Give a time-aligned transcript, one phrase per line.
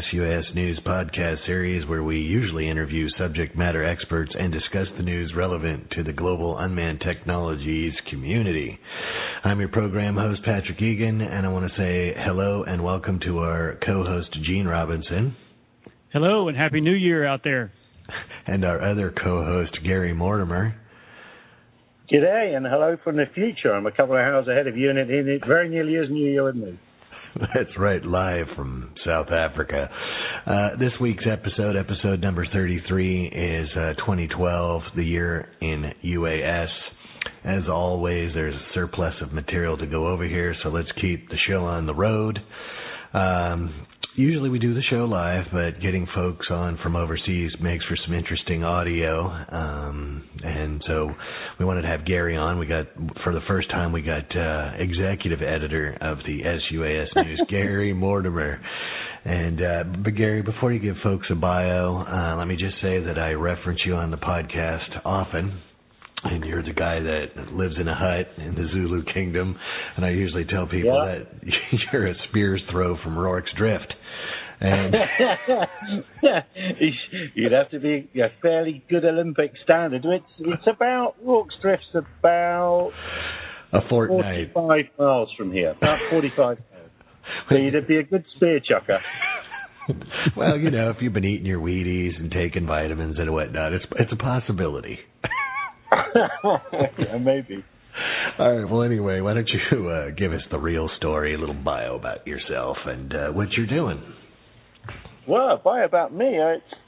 [0.00, 4.52] Installment of the SUAS News podcast series where we usually interview subject matter experts and
[4.52, 8.78] discuss the news relevant to the global unmanned technologies community.
[9.44, 13.38] I'm your program host, Patrick Egan, and I want to say hello and welcome to
[13.38, 15.36] our co host, Gene Robinson,
[16.12, 17.72] Hello and happy New Year out there.
[18.46, 20.74] and our other co host, Gary Mortimer.
[22.12, 23.72] G'day and hello from the future.
[23.72, 26.10] I'm a couple of hours ahead of you, and it, it, it very nearly is
[26.10, 26.78] New Year with me.
[27.54, 29.88] That's right, live from South Africa.
[30.46, 36.68] Uh, this week's episode, episode number 33, is uh, 2012, the year in UAS.
[37.44, 41.36] As always, there's a surplus of material to go over here, so let's keep the
[41.48, 42.38] show on the road.
[43.14, 47.96] Um, usually we do the show live, but getting folks on from overseas makes for
[48.04, 49.26] some interesting audio.
[49.26, 51.10] Um, and so
[51.58, 52.58] we wanted to have Gary on.
[52.58, 52.86] We got,
[53.24, 58.60] for the first time, we got uh, executive editor of the SUAS News, Gary Mortimer.
[59.24, 63.00] And uh, but Gary, before you give folks a bio, uh, let me just say
[63.00, 65.60] that I reference you on the podcast often
[66.22, 69.56] and you're the guy that lives in a hut in the Zulu kingdom.
[69.96, 71.18] And I usually tell people Yeah.
[71.18, 71.52] that
[71.92, 73.92] you're a spear's throw from Rorke's Drift.
[74.62, 74.94] And
[77.34, 80.04] You'd have to be a fairly good Olympic standard.
[80.04, 82.90] It's it's about Rorke's Drift's about
[83.72, 84.52] a fortnight.
[84.52, 86.58] 45 miles from here, about 45 miles.
[87.48, 88.98] So you'd be a good spear chucker.
[90.36, 93.84] well, you know, if you've been eating your Wheaties and taking vitamins and whatnot, it's
[93.98, 94.98] it's a possibility.
[96.14, 97.64] yeah, maybe.
[98.38, 98.70] All right.
[98.70, 102.26] Well, anyway, why don't you uh, give us the real story, a little bio about
[102.26, 104.02] yourself and uh, what you're doing?
[105.30, 106.40] Well, by about me,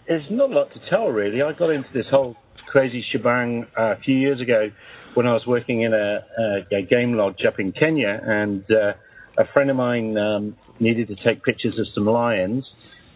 [0.09, 1.43] it's, not a lot to tell really.
[1.43, 2.35] I got into this whole
[2.73, 4.69] crazy shebang uh, a few years ago
[5.15, 8.95] when I was working in a, a, a game lodge up in Kenya, and uh,
[9.41, 12.65] a friend of mine um, needed to take pictures of some lions,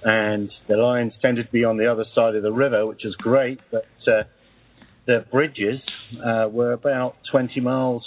[0.05, 3.17] and the lions tended to be on the other side of the river, which is
[3.17, 4.23] great, but uh,
[5.09, 5.81] the bridges
[6.25, 8.05] uh, were about 20 miles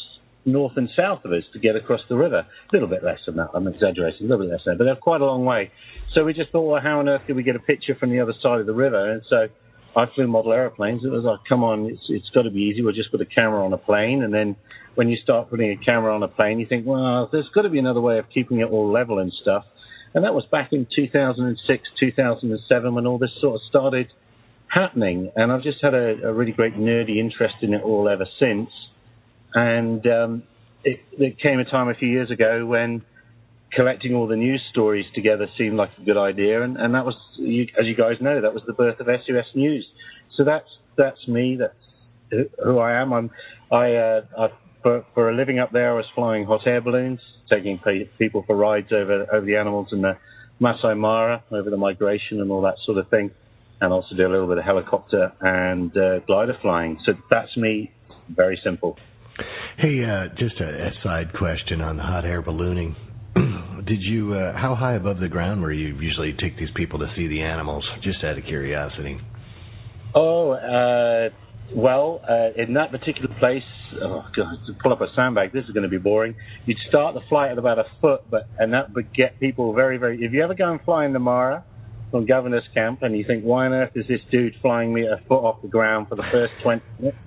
[0.52, 2.40] north and south of us to get across the river.
[2.40, 3.50] A little bit less than that.
[3.54, 4.28] I'm exaggerating.
[4.28, 5.72] A little bit less than that, but they're quite a long way.
[6.14, 8.20] So we just thought, well, how on earth could we get a picture from the
[8.20, 9.12] other side of the river?
[9.12, 9.48] And so
[9.96, 11.04] I flew model aeroplanes.
[11.04, 12.82] It was like, come on, it's, it's got to be easy.
[12.82, 14.24] We'll just put a camera on a plane.
[14.24, 14.56] And then
[14.96, 17.70] when you start putting a camera on a plane, you think, well, there's got to
[17.70, 19.66] be another way of keeping it all level and stuff.
[20.14, 24.08] And that was back in 2006, 2007 when all this sort of started
[24.68, 25.32] happening.
[25.36, 28.70] And I've just had a, a really great nerdy interest in it all ever since.
[29.54, 30.44] And um,
[30.84, 33.04] it, there came a time a few years ago when
[33.74, 37.16] collecting all the news stories together seemed like a good idea, and, and that was,
[37.38, 39.86] you, as you guys know, that was the birth of SUAS News.
[40.36, 40.68] So that's
[40.98, 41.58] that's me.
[41.60, 43.14] That's who- I am.
[43.14, 43.32] I'm
[43.72, 44.48] I, uh, I
[44.82, 47.80] for for a living up there, I was flying hot air balloons, taking
[48.18, 50.18] people for rides over over the animals in the
[50.60, 53.32] Masai Mara, over the migration and all that sort of thing,
[53.82, 57.00] and also do a little bit of helicopter and uh, glider flying.
[57.06, 57.92] So that's me.
[58.30, 58.98] Very simple.
[59.78, 62.96] Hey, uh, just a, side question on the hot air ballooning.
[63.36, 64.34] Did you?
[64.34, 67.42] Uh, how high above the ground where you usually take these people to see the
[67.42, 67.86] animals?
[68.04, 69.20] Just out of curiosity.
[70.14, 71.30] Oh, uh,
[71.76, 72.22] well,
[72.58, 73.64] in that particular place,
[74.02, 76.36] oh god, to pull up a sandbag, this is going to be boring.
[76.66, 79.98] You'd start the flight at about a foot, but and that would get people very,
[79.98, 80.24] very.
[80.24, 81.64] If you ever go and fly in the Mara
[82.12, 85.22] from Governor's Camp, and you think, why on earth is this dude flying me a
[85.28, 87.18] foot off the ground for the first 20 minutes?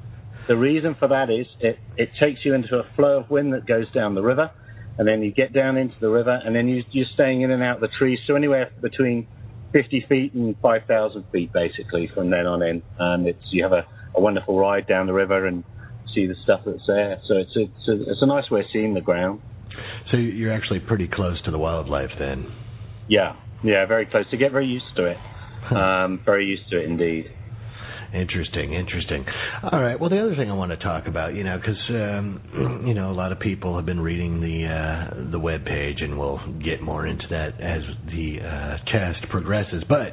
[0.49, 3.67] The reason for that is it, it takes you into a flow of wind that
[3.67, 4.51] goes down the river,
[4.99, 7.63] and then you get down into the river, and then you, you're staying in and
[7.63, 9.27] out of the trees, so anywhere between
[9.73, 12.83] 50 feet and 5,000 feet, basically, from then on in.
[12.99, 15.65] And it's you have a, a wonderful ride down the river and
[16.15, 17.21] see the stuff that's there.
[17.27, 19.41] So it's a, it's a, it's a nice way of seeing the ground.
[20.11, 22.53] So you're actually pretty close to the wildlife then.
[23.09, 24.29] Yeah, yeah, very close.
[24.31, 25.17] To get very used to it.
[25.63, 27.31] Um, very used to it indeed.
[28.15, 29.25] Interesting, interesting.
[29.73, 29.99] All right.
[29.99, 33.11] Well, the other thing I want to talk about, you know, because um, you know
[33.11, 36.83] a lot of people have been reading the uh, the web page, and we'll get
[36.83, 39.83] more into that as the uh, cast progresses.
[39.89, 40.13] But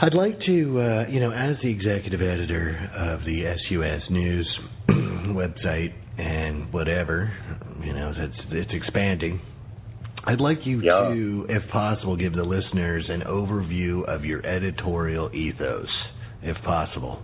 [0.00, 4.58] I'd like to, uh, you know, as the executive editor of the SUAS News
[4.88, 7.32] website and whatever,
[7.84, 9.40] you know, it's it's expanding.
[10.24, 11.08] I'd like you Yeah.
[11.12, 15.88] to, if possible, give the listeners an overview of your editorial ethos,
[16.42, 17.22] if possible.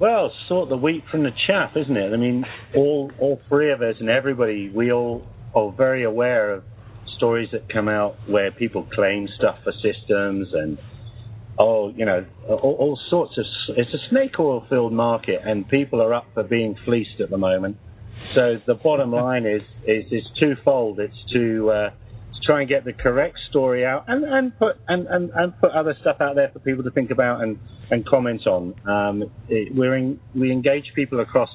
[0.00, 2.12] Well, sort the wheat from the chaff, isn't it?
[2.12, 2.44] I mean,
[2.74, 6.64] all all three of us and everybody, we all are very aware of
[7.16, 10.78] stories that come out where people claim stuff for systems and
[11.58, 13.44] oh, you know, all, all sorts of.
[13.76, 17.38] It's a snake oil filled market, and people are up for being fleeced at the
[17.38, 17.76] moment.
[18.34, 20.98] So the bottom line is is is twofold.
[20.98, 21.90] It's to uh,
[22.50, 25.94] try and get the correct story out and, and put and, and, and put other
[26.00, 27.60] stuff out there for people to think about and,
[27.92, 28.74] and comment on.
[28.88, 31.48] Um, it, we're in, we engage people across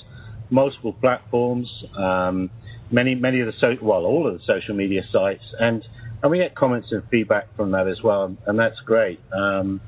[0.50, 2.50] multiple platforms, um,
[2.92, 5.84] many many of the so, well all of the social media sites, and
[6.24, 9.20] and we get comments and feedback from that as well, and that's great.
[9.34, 9.82] Um,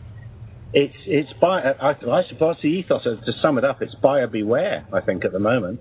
[0.74, 4.86] it's it's by I, I suppose the ethos to sum it up, it's buyer beware.
[4.92, 5.80] I think at the moment.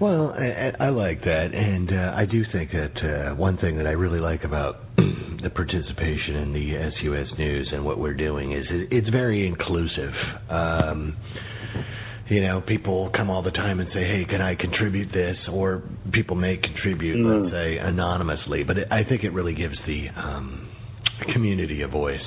[0.00, 3.86] Well, I, I like that, and uh, I do think that uh, one thing that
[3.86, 8.64] I really like about the participation in the SUAS News and what we're doing is
[8.70, 10.12] it, it's very inclusive.
[10.50, 11.16] Um,
[12.30, 15.82] you know, people come all the time and say, "Hey, can I contribute this?" Or
[16.12, 17.42] people may contribute, Mm.
[17.42, 18.62] let's say, anonymously.
[18.64, 20.68] But it, I think it really gives the um,
[21.32, 22.20] community a voice.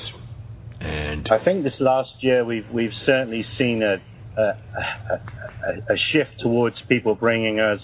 [0.80, 3.96] And I think this last year we've we've certainly seen a
[4.36, 7.80] a, a, a shift towards people bringing us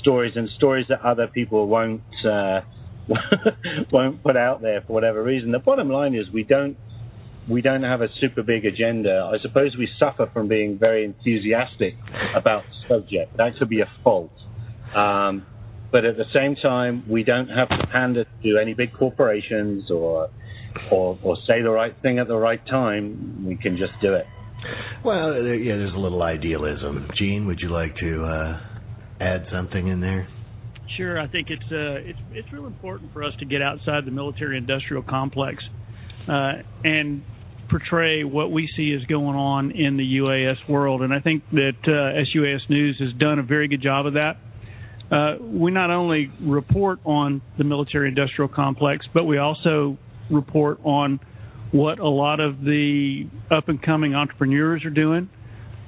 [0.00, 2.60] stories and stories that other people won't uh,
[3.92, 5.52] won't put out there for whatever reason.
[5.52, 6.76] The bottom line is we don't
[7.48, 9.30] we don't have a super big agenda.
[9.32, 11.94] I suppose we suffer from being very enthusiastic
[12.36, 13.36] about the subject.
[13.38, 14.32] That could be a fault.
[14.94, 15.46] Um,
[15.90, 20.28] but at the same time, we don't have to pander to any big corporations or,
[20.90, 23.46] or or say the right thing at the right time.
[23.46, 24.26] We can just do it.
[25.04, 27.08] Well, there, yeah, there's a little idealism.
[27.16, 28.60] Gene, would you like to uh,
[29.20, 30.28] add something in there?
[30.96, 34.10] Sure, I think it's uh, it's it's real important for us to get outside the
[34.10, 35.62] military-industrial complex
[36.28, 36.52] uh,
[36.82, 37.22] and
[37.70, 41.76] portray what we see is going on in the UAS world, and I think that
[41.84, 44.36] uh, SUAS News has done a very good job of that.
[45.10, 49.98] Uh, we not only report on the military-industrial complex, but we also
[50.30, 51.20] report on
[51.72, 55.28] what a lot of the up-and-coming entrepreneurs are doing.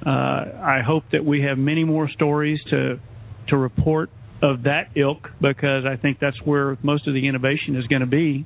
[0.05, 2.99] Uh, I hope that we have many more stories to
[3.47, 4.09] to report
[4.41, 8.07] of that ilk because I think that's where most of the innovation is going to
[8.07, 8.45] be,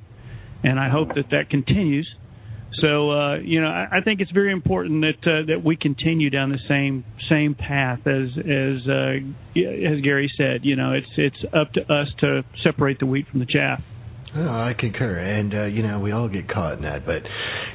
[0.62, 2.08] and I hope that that continues.
[2.82, 6.28] So uh, you know, I, I think it's very important that uh, that we continue
[6.28, 9.16] down the same same path as as uh,
[9.56, 10.60] as Gary said.
[10.64, 13.80] You know, it's it's up to us to separate the wheat from the chaff.
[14.38, 17.06] Oh, I concur, and uh, you know we all get caught in that.
[17.06, 17.22] But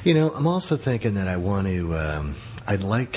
[0.04, 1.96] you know, I'm also thinking that I want to.
[1.96, 2.36] Um,
[2.68, 3.12] I'd like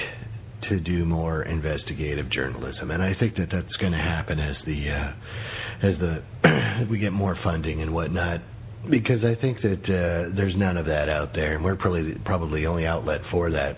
[0.69, 4.89] to do more investigative journalism, and I think that that's going to happen as the
[4.89, 8.42] uh, as the we get more funding and whatnot.
[8.89, 12.62] Because I think that uh, there's none of that out there, and we're probably probably
[12.62, 13.77] the only outlet for that.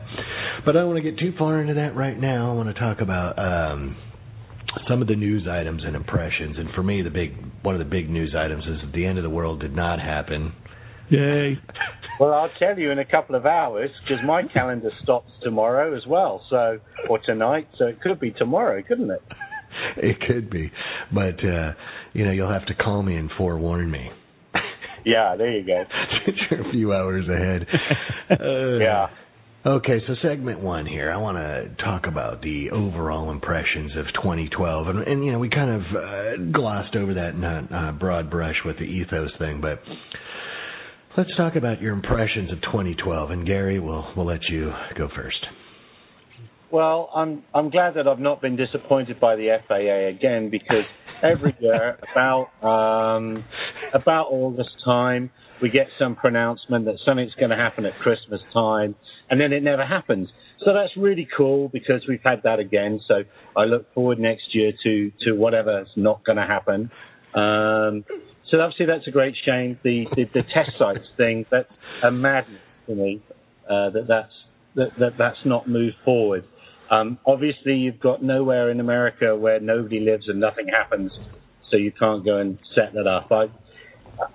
[0.66, 2.52] But I don't want to get too far into that right now.
[2.52, 3.98] I want to talk about um,
[4.88, 6.57] some of the news items and impressions.
[6.57, 7.31] And for me, the big
[7.64, 10.00] one of the big news items is that the end of the world did not
[10.00, 10.54] happen.
[11.09, 11.57] Yay!
[12.19, 16.06] Well, I'll tell you in a couple of hours because my calendar stops tomorrow as
[16.07, 16.42] well.
[16.50, 19.21] So or tonight, so it could be tomorrow, couldn't it?
[19.95, 20.71] It could be,
[21.14, 21.74] but uh,
[22.14, 24.09] you know you'll have to call me and forewarn me.
[25.06, 25.83] Yeah, there you go.
[26.50, 27.68] You're a few hours ahead.
[28.31, 29.07] Uh, Yeah.
[29.68, 31.12] Okay, so segment one here.
[31.12, 35.50] I want to talk about the overall impressions of 2012, and, and you know we
[35.50, 39.81] kind of uh, glossed over that in a broad brush with the ethos thing, but
[41.18, 43.31] let's talk about your impressions of 2012.
[43.31, 45.45] And Gary, we'll we'll let you go first.
[46.71, 50.86] Well, I'm I'm glad that I've not been disappointed by the FAA again because
[51.21, 53.44] every year about um,
[53.94, 55.30] about August time
[55.61, 58.95] we get some pronouncement that something's going to happen at Christmas time,
[59.30, 60.30] and then it never happens.
[60.66, 62.99] So that's really cool because we've had that again.
[63.07, 63.23] So
[63.56, 66.92] I look forward next year to to whatever's not going to happen.
[67.33, 68.06] Um,
[68.49, 69.80] so obviously that's a great shame.
[69.83, 71.69] The the, the test sites thing that's
[72.04, 73.21] a madness to me
[73.69, 74.33] uh, that that's
[74.76, 76.45] that, that that's not moved forward.
[76.90, 81.11] Um, obviously, you've got nowhere in America where nobody lives and nothing happens,
[81.69, 83.30] so you can't go and set that up.
[83.31, 83.47] I,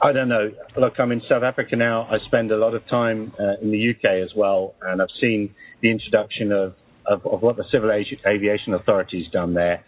[0.01, 0.51] I don't know.
[0.77, 2.03] Look, I'm in South Africa now.
[2.05, 5.55] I spend a lot of time uh, in the UK as well, and I've seen
[5.81, 6.75] the introduction of,
[7.07, 9.85] of, of what the Civil Aviation Authority's done there.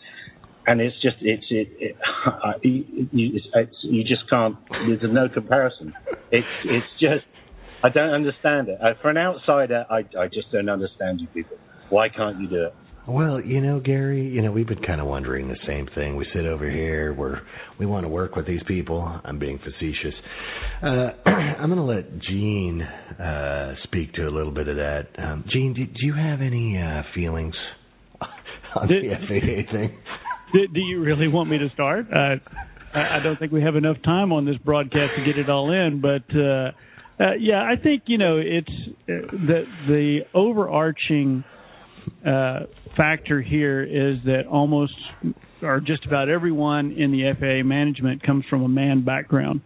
[0.67, 1.97] And it's just, it's, it, it,
[2.63, 5.93] you, it's, you just can't, there's no comparison.
[6.33, 7.27] It's, it's just,
[7.83, 8.79] I don't understand it.
[8.83, 11.59] Uh, for an outsider, I, I just don't understand you people.
[11.91, 12.75] Why can't you do it?
[13.07, 16.17] Well, you know, Gary, you know, we've been kind of wondering the same thing.
[16.17, 17.39] We sit over here, we're
[17.79, 19.03] we want to work with these people.
[19.25, 20.15] I'm being facetious.
[20.83, 25.09] Uh, I'm going to let Gene uh, speak to a little bit of that.
[25.19, 27.55] Um, Gene, do, do you have any uh, feelings
[28.75, 29.99] on the FAA thing?
[30.53, 32.07] Do, do you really want me to start?
[32.15, 32.37] Uh,
[32.95, 35.73] I I don't think we have enough time on this broadcast to get it all
[35.73, 36.71] in, but uh,
[37.19, 41.43] uh, yeah, I think you know it's uh, the the overarching
[42.27, 42.61] uh,
[42.97, 44.95] factor here is that almost
[45.63, 49.61] or just about everyone in the FAA management comes from a manned background,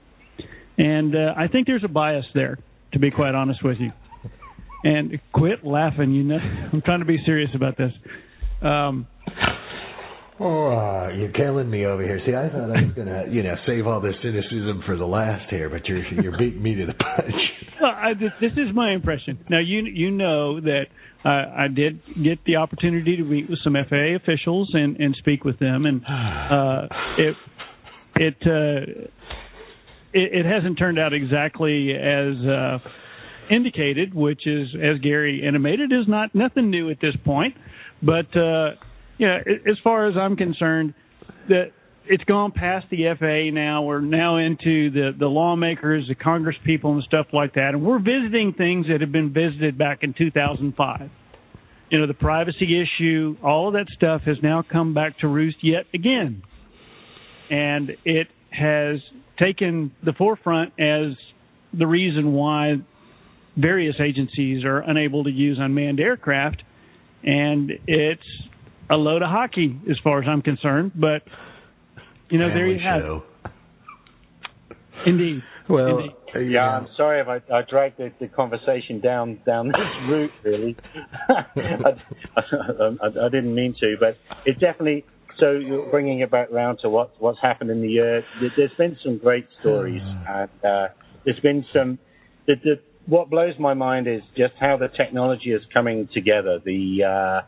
[0.76, 2.59] and uh, I think there's a bias there.
[2.95, 3.90] To be quite honest with you,
[4.85, 6.12] and quit laughing.
[6.12, 6.38] You know,
[6.73, 7.92] I'm trying to be serious about this.
[8.62, 9.07] Um,
[10.40, 12.21] Oh, uh, you're killing me over here.
[12.25, 15.50] See, I thought I was gonna, you know, save all this cynicism for the last
[15.50, 17.35] here, but you're you're beating me to the punch.
[17.80, 19.38] Well, I, this, this is my impression.
[19.49, 20.87] Now you you know that
[21.25, 25.44] uh, I did get the opportunity to meet with some FAA officials and and speak
[25.44, 27.37] with them, and uh, it
[28.16, 29.08] it, uh,
[30.12, 32.78] it it hasn't turned out exactly as uh,
[33.50, 37.54] indicated, which is as Gary intimated is not nothing new at this point,
[38.02, 38.37] but.
[38.37, 38.70] Uh,
[39.18, 40.94] yeah, as far as I'm concerned,
[41.49, 41.73] that
[42.08, 43.82] it's gone past the FAA now.
[43.82, 47.98] We're now into the the lawmakers, the Congress people, and stuff like that, and we're
[47.98, 51.10] visiting things that have been visited back in 2005.
[51.90, 55.58] You know, the privacy issue, all of that stuff has now come back to roost
[55.62, 56.42] yet again,
[57.50, 59.00] and it has
[59.38, 61.16] taken the forefront as
[61.72, 62.76] the reason why
[63.56, 66.62] various agencies are unable to use unmanned aircraft,
[67.22, 68.22] and it's
[68.90, 70.92] a load of hockey as far as I'm concerned.
[70.94, 71.22] But
[72.30, 73.23] you know, there you have show.
[73.44, 73.50] it.
[75.06, 75.42] Indeed.
[75.70, 76.52] Well, Indeed.
[76.54, 79.76] Yeah, I'm sorry if I, I dragged the, the conversation down down this
[80.08, 80.30] route.
[80.42, 80.75] Really,
[81.28, 81.90] I,
[82.38, 84.16] I, I didn't mean to, but
[84.47, 85.04] it definitely.
[85.38, 88.23] So you're bringing it back round to what what's happened in the year.
[88.40, 90.88] There- There's been some great stories, and uh,
[91.26, 91.99] there's been some.
[92.47, 96.61] The, the, what blows my mind is just how the technology is coming together.
[96.64, 97.47] The uh,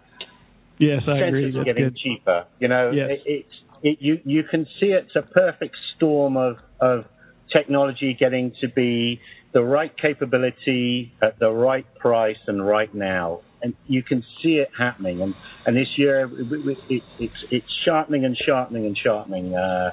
[0.79, 1.45] Yes, I agree.
[1.45, 1.97] sensors are That's getting good.
[1.97, 2.45] cheaper.
[2.59, 3.09] You know, Yes.
[3.13, 7.05] it, it's it, you you can see it's a perfect storm of of
[7.53, 9.21] technology getting to be
[9.53, 14.69] the right capability at the right price and right now, and you can see it
[14.79, 15.21] happening.
[15.21, 15.35] And
[15.67, 19.55] and this year it, it, it, it's it's sharpening and sharpening and sharpening.
[19.55, 19.91] Uh,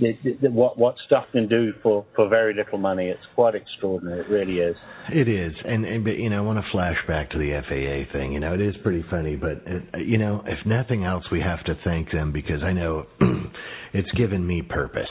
[0.00, 3.08] the, the, what what stuff can do for for very little money.
[3.08, 4.20] It's quite extraordinary.
[4.20, 4.76] It really is.
[5.12, 8.12] It is, and, and but you know, I want to flash back to the FAA
[8.16, 8.32] thing.
[8.32, 9.62] You know, it is pretty funny, but
[9.94, 13.06] uh you know, if nothing else, we have to thank them because I know
[13.92, 15.08] it's given me purpose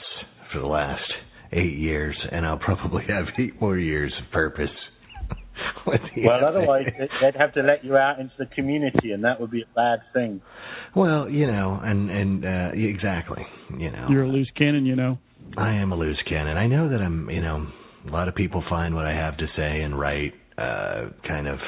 [0.54, 1.02] for the last
[1.54, 4.70] eight years, and I'll probably have eight more years of purpose.
[5.88, 9.24] with the Well, otherwise they- they'd have to let you out into the community, and
[9.24, 10.42] that would be a bad thing.
[10.96, 13.46] well, you know, and and uh exactly,
[13.78, 15.18] you know, You're a loose cannon, you know.
[15.58, 16.58] I am a loose cannon.
[16.58, 17.68] I know that I'm, you know,
[18.08, 21.60] a lot of people find what I have to say and write uh kind of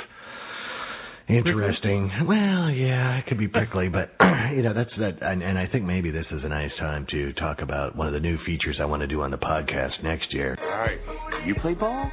[1.28, 2.10] interesting.
[2.28, 4.12] Well, yeah, it could be prickly, but
[4.56, 7.34] you know, that's that and, and I think maybe this is a nice time to
[7.34, 10.34] talk about one of the new features I want to do on the podcast next
[10.34, 10.58] year.
[10.62, 11.00] All right.
[11.46, 12.10] You play ball?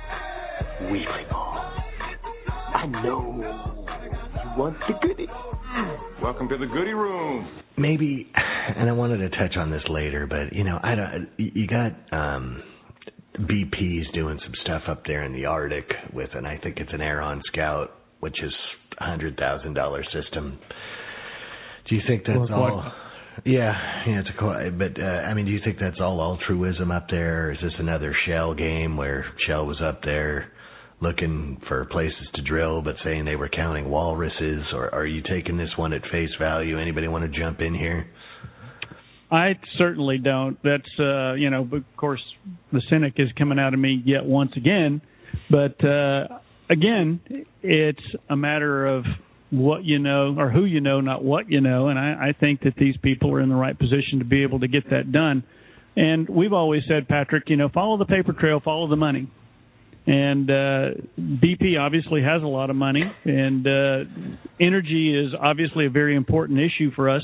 [0.82, 1.72] We play ball.
[2.74, 3.34] I know.
[4.44, 5.26] You want the goodie.
[6.22, 7.48] Welcome to the goodie room.
[7.78, 8.30] maybe
[8.76, 11.92] and I wanted to touch on this later, but you know, I don't you got
[12.12, 12.62] um
[13.38, 17.00] BP's doing some stuff up there in the Arctic with and I think it's an
[17.00, 17.90] Aeryon Scout,
[18.20, 18.52] which is
[18.98, 20.58] a hundred thousand dollar system.
[21.88, 22.70] Do you think that's Or what?
[22.72, 22.92] all
[23.44, 23.72] yeah,
[24.06, 27.06] yeah, it's a co- but uh, I mean, do you think that's all altruism up
[27.10, 27.48] there?
[27.48, 30.50] Or is this another Shell game where Shell was up there
[31.00, 34.62] looking for places to drill, but saying they were counting walruses?
[34.72, 36.78] Or are you taking this one at face value?
[36.78, 38.06] Anybody want to jump in here?
[39.30, 40.56] I certainly don't.
[40.62, 42.22] That's uh, you know, of course,
[42.72, 45.02] the cynic is coming out of me yet once again.
[45.50, 46.38] But uh,
[46.70, 47.20] again,
[47.62, 49.04] it's a matter of
[49.50, 51.88] what you know or who you know, not what you know.
[51.88, 54.60] And I, I think that these people are in the right position to be able
[54.60, 55.44] to get that done.
[55.96, 59.30] And we've always said, Patrick, you know, follow the paper trail, follow the money.
[60.06, 64.04] And uh, BP obviously has a lot of money, and uh,
[64.60, 67.22] energy is obviously a very important issue for us.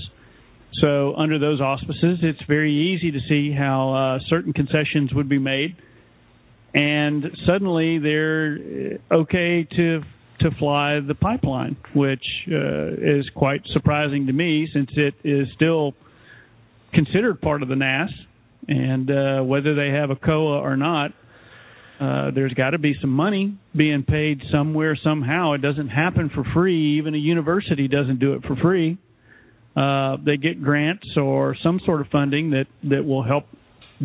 [0.80, 5.38] So, under those auspices, it's very easy to see how uh, certain concessions would be
[5.38, 5.76] made.
[6.74, 8.58] And suddenly they're
[9.12, 10.00] okay to
[10.40, 15.94] to fly the pipeline, which uh, is quite surprising to me since it is still
[16.92, 18.10] considered part of the NAS,
[18.66, 21.12] and uh, whether they have a COA or not,
[22.02, 25.52] uh, there's got to be some money being paid somewhere somehow.
[25.52, 26.98] It doesn't happen for free.
[26.98, 28.98] Even a university doesn't do it for free.
[29.76, 33.44] Uh, they get grants or some sort of funding that that will help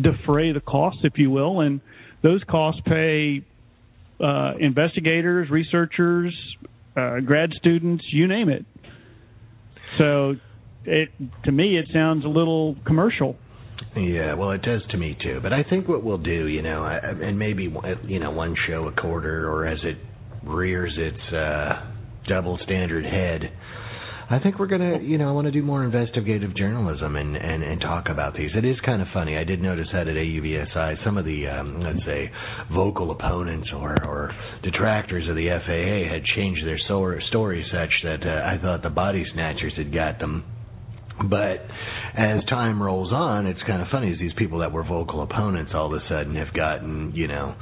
[0.00, 1.80] defray the costs, if you will, and
[2.22, 3.44] those costs pay
[4.22, 6.32] uh, investigators, researchers,
[6.96, 8.64] uh, grad students, you name it.
[9.98, 10.34] So,
[10.84, 11.08] it
[11.46, 13.36] to me, it sounds a little commercial.
[13.96, 15.40] Yeah, well, it does to me too.
[15.42, 17.72] But I think what we'll do, you know, and maybe
[18.04, 19.96] you know one show a quarter, or as it
[20.44, 21.92] rears its uh,
[22.28, 23.50] double standard head,
[24.30, 27.62] I think we're gonna, you know, I want to do more investigative journalism and and
[27.62, 28.50] and talk about these.
[28.54, 29.38] It is kind of funny.
[29.38, 32.30] I did notice that at AUVSI, some of the um, let's say
[32.72, 34.30] vocal opponents or or
[34.62, 39.24] detractors of the FAA had changed their story such that uh, I thought the body
[39.32, 40.44] snatchers had got them
[41.28, 41.66] but
[42.16, 45.72] as time rolls on, it's kind of funny as these people that were vocal opponents
[45.74, 47.54] all of a sudden have gotten, you know,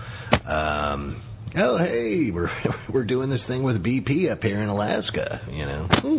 [0.49, 1.23] um,
[1.57, 2.51] oh hey, we're
[2.93, 5.89] we're doing this thing with BP up here in Alaska, you know.
[5.91, 6.19] Hmm.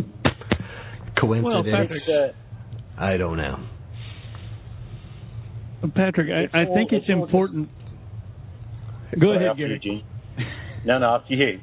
[1.20, 1.65] Coincidence?
[1.65, 3.67] Well, Patrick, uh, I don't know.
[5.96, 7.70] Patrick, I, I think it's important.
[9.20, 10.06] Go ahead, Gary.
[10.86, 11.60] No, no, after you.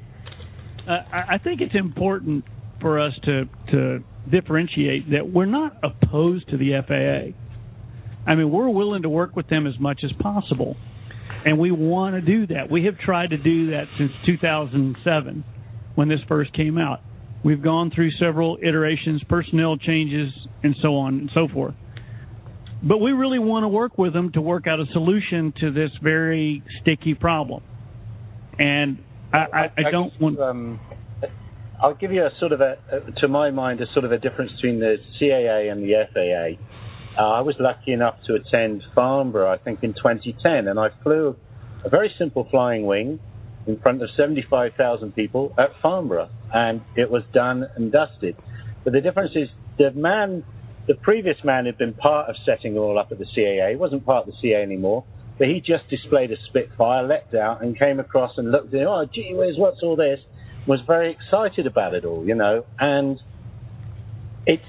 [0.89, 2.45] Uh, I think it's important
[2.81, 7.39] for us to to differentiate that we're not opposed to the FAA.
[8.31, 10.77] I mean, we're willing to work with them as much as possible,
[11.45, 12.71] and we want to do that.
[12.71, 15.45] We have tried to do that since 2007
[15.95, 17.01] when this first came out.
[17.45, 21.75] We've gone through several iterations, personnel changes, and so on and so forth.
[22.83, 25.91] But we really want to work with them to work out a solution to this
[26.03, 27.63] very sticky problem.
[28.59, 28.99] And
[29.33, 30.39] I, I, I don't want.
[30.39, 30.81] Um,
[31.83, 32.77] I'll give you a sort of a,
[33.19, 37.21] to my mind, a sort of a difference between the CAA and the FAA.
[37.21, 41.37] Uh, I was lucky enough to attend Farnborough, I think, in 2010, and I flew
[41.85, 43.21] a very simple flying wing
[43.67, 48.37] in front of 75,000 people at Farnborough, and it was done and dusted.
[48.83, 49.49] But the difference is
[49.79, 50.45] the man,
[50.87, 53.71] the previous man had been part of setting it all up at the CAA.
[53.71, 55.05] He wasn't part of the CAA anymore,
[55.39, 59.07] but he just displayed a Spitfire, leapt out, and came across and looked at, oh,
[59.13, 60.21] gee whiz, what's all this?
[60.67, 63.19] Was very excited about it all, you know, and
[64.47, 64.63] it's.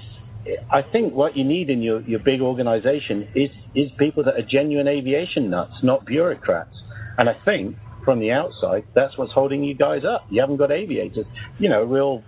[0.70, 4.46] I think what you need in your, your big organization is is people that are
[4.48, 6.70] genuine aviation nuts, not bureaucrats.
[7.18, 10.26] And I think from the outside, that's what's holding you guys up.
[10.30, 11.26] You haven't got aviators,
[11.58, 12.22] you know, real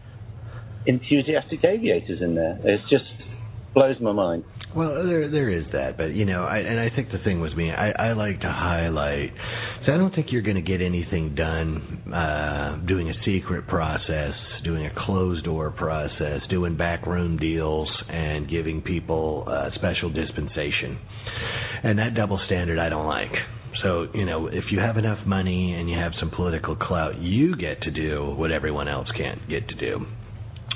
[0.87, 2.59] enthusiastic aviators in there.
[2.65, 3.05] It just
[3.75, 4.45] blows my mind.
[4.77, 7.55] Well, there there is that, but you know, I, and I think the thing with
[7.55, 9.31] me, I, I like to highlight.
[9.87, 14.35] So I don't think you're going to get anything done uh, doing a secret process,
[14.65, 20.99] doing a closed door process, doing backroom deals, and giving people uh, special dispensation.
[21.85, 23.33] And that double standard, I don't like.
[23.83, 27.57] So, you know, if you have enough money and you have some political clout, you
[27.57, 30.05] get to do what everyone else can't get to do,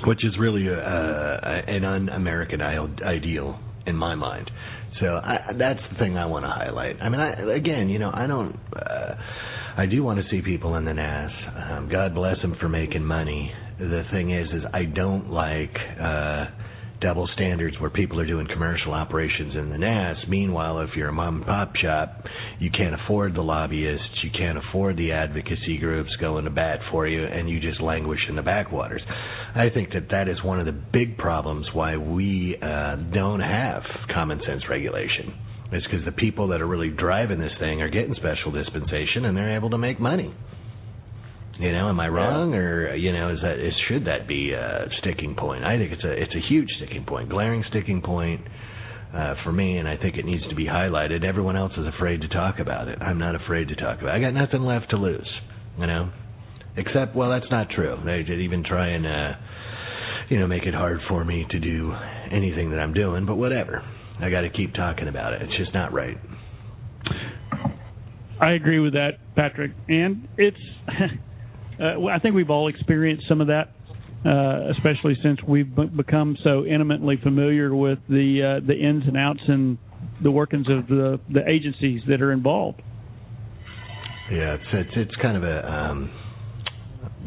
[0.07, 4.49] which is really a, a, an un American ideal in my mind.
[4.99, 7.01] So I, that's the thing I want to highlight.
[7.01, 8.57] I mean, I, again, you know, I don't.
[8.75, 9.15] Uh,
[9.75, 11.31] I do want to see people in the NAS.
[11.71, 13.51] Um, God bless them for making money.
[13.79, 15.75] The thing is, is I don't like.
[15.99, 16.45] Uh,
[17.03, 20.15] double standards where people are doing commercial operations in the NAS.
[20.29, 22.23] Meanwhile, if you're a mom and pop shop,
[22.59, 27.05] you can't afford the lobbyists, you can't afford the advocacy groups going to bat for
[27.05, 29.01] you, and you just languish in the backwaters.
[29.53, 33.83] I think that that is one of the big problems why we uh, don't have
[34.13, 35.33] common sense regulation.
[35.73, 39.35] It's because the people that are really driving this thing are getting special dispensation and
[39.35, 40.33] they're able to make money.
[41.59, 42.57] You know, am I wrong, yeah.
[42.57, 45.63] or you know, is that is should that be a sticking point?
[45.63, 48.41] I think it's a it's a huge sticking point, glaring sticking point
[49.13, 51.23] uh, for me, and I think it needs to be highlighted.
[51.23, 52.99] Everyone else is afraid to talk about it.
[53.01, 54.15] I'm not afraid to talk about.
[54.15, 54.17] it.
[54.17, 55.29] I got nothing left to lose,
[55.77, 56.11] you know.
[56.75, 58.01] Except, well, that's not true.
[58.03, 59.37] They did even try and, uh,
[60.29, 61.93] you know, make it hard for me to do
[62.31, 63.27] anything that I'm doing.
[63.27, 63.83] But whatever.
[64.19, 65.43] I got to keep talking about it.
[65.43, 66.17] It's just not right.
[68.39, 69.71] I agree with that, Patrick.
[69.87, 70.57] And it's
[71.79, 73.71] uh, I think we've all experienced some of that,
[74.25, 79.17] uh, especially since we've b- become so intimately familiar with the uh, the ins and
[79.17, 79.77] outs and
[80.21, 82.81] the workings of the the agencies that are involved.
[84.31, 86.11] Yeah, it's it's, it's kind of a um,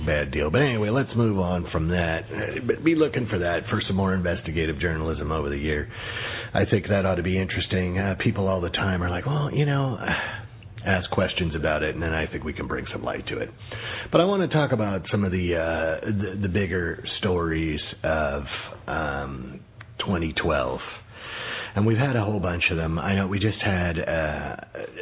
[0.06, 0.50] bad deal.
[0.50, 2.20] But anyway, let's move on from that.
[2.66, 5.88] But be looking for that for some more investigative journalism over the year.
[6.54, 7.98] I think that ought to be interesting.
[7.98, 9.98] Uh, people all the time are like, well, you know
[10.86, 13.50] ask questions about it, and then I think we can bring some light to it.
[14.12, 18.42] But I want to talk about some of the uh, the, the bigger stories of
[18.86, 19.60] um,
[20.00, 20.80] 2012
[21.76, 22.98] and we've had a whole bunch of them.
[22.98, 24.56] I know we just had uh,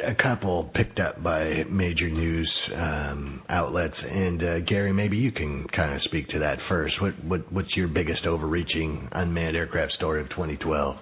[0.07, 3.95] a couple picked up by major news um, outlets.
[3.97, 7.01] And uh, Gary, maybe you can kind of speak to that first.
[7.01, 10.97] What what what's your biggest overreaching unmanned aircraft story of 2012?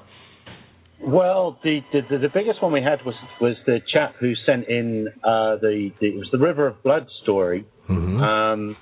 [1.06, 5.10] Well, the, the the biggest one we had was was the chap who sent in
[5.24, 8.18] uh, the, the it was the River of Blood story, mm-hmm.
[8.18, 8.78] um,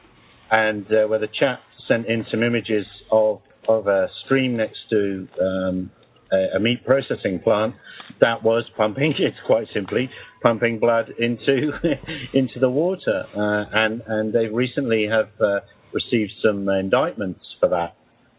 [0.52, 5.28] and uh, where the chap sent in some images of of a stream next to
[5.42, 5.92] um,
[6.32, 7.74] a, a meat processing plant
[8.20, 10.10] that was pumping, it's quite simply
[10.44, 11.72] pumping blood into
[12.34, 17.96] into the water, uh, and and they recently have uh, received some indictments for that.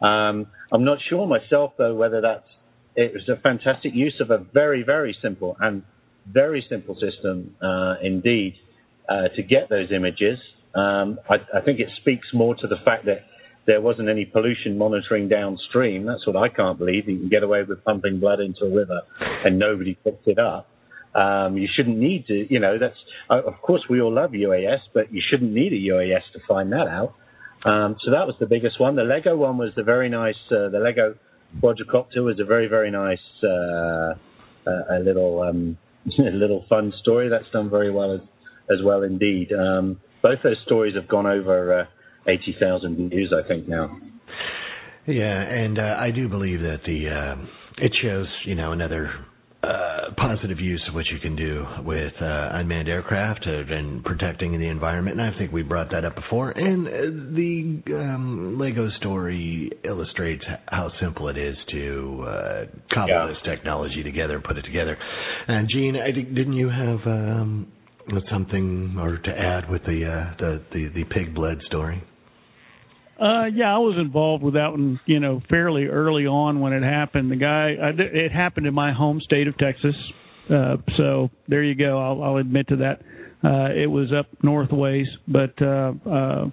[0.07, 2.47] Um, I'm not sure myself though whether that's
[2.97, 5.83] it was a fantastic use of a very very simple and
[6.27, 8.55] very simple system uh, indeed
[9.09, 10.39] uh, to get those images.
[10.75, 13.27] Um, I, I think it speaks more to the fact that
[13.67, 16.07] there wasn't any pollution monitoring downstream.
[16.07, 17.09] That's what I can't believe.
[17.09, 19.03] You can get away with pumping blood into a river
[19.45, 20.69] and nobody picks it up.
[21.15, 22.97] Um, you shouldn't need to, you know, that's,
[23.29, 26.73] uh, of course we all love UAS, but you shouldn't need a UAS to find
[26.73, 27.15] that out.
[27.65, 28.97] Um, so that was the biggest one.
[28.97, 31.15] The Lego one was the very nice, uh, the Lego
[31.61, 34.15] quadricopter was a very, very nice, uh,
[34.67, 35.77] a little, um,
[36.19, 37.29] a little fun story.
[37.29, 38.21] That's done very well as,
[38.71, 39.53] as well indeed.
[39.53, 41.85] Um, both those stories have gone over, uh,
[42.31, 43.99] 80,000 views, I think, now.
[45.07, 47.45] Yeah, and uh, I do believe that the uh,
[47.79, 49.11] it shows, you know, another
[49.63, 54.67] uh, positive use of what you can do with uh, unmanned aircraft and protecting the
[54.67, 55.21] environment.
[55.21, 56.51] And I think we brought that up before.
[56.51, 56.91] And uh,
[57.37, 63.27] the um, Lego story illustrates how simple it is to uh, cobble yeah.
[63.29, 64.97] this technology together, put it together.
[65.47, 67.73] And Gene, I think, didn't you have um,
[68.31, 72.03] something or to add with the uh, the, the the pig blood story?
[73.23, 76.83] Uh, yeah, I was involved with that one, you know, fairly early on when it
[76.83, 77.31] happened.
[77.31, 79.95] The guy, I, it happened in my home state of Texas,
[80.53, 82.01] uh, so there you go.
[82.01, 83.01] I'll, I'll admit to that.
[83.45, 86.47] Uh, it was up north ways, but uh, uh,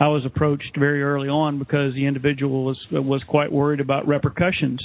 [0.00, 4.82] I was approached very early on because the individual was was quite worried about repercussions,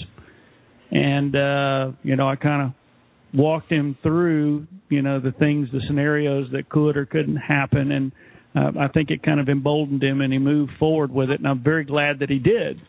[0.92, 5.82] and uh, you know, I kind of walked him through, you know, the things, the
[5.88, 8.14] scenarios that could or couldn't happen, and
[8.58, 11.40] uh, I think it kind of emboldened him, and he moved forward with it.
[11.40, 12.82] And I'm very glad that he did.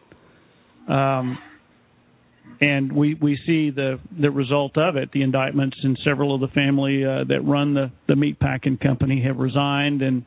[0.89, 1.39] Um,
[2.61, 5.13] and we we see the the result of it.
[5.13, 9.23] The indictments and several of the family uh, that run the the meat packing company
[9.27, 10.23] have resigned, and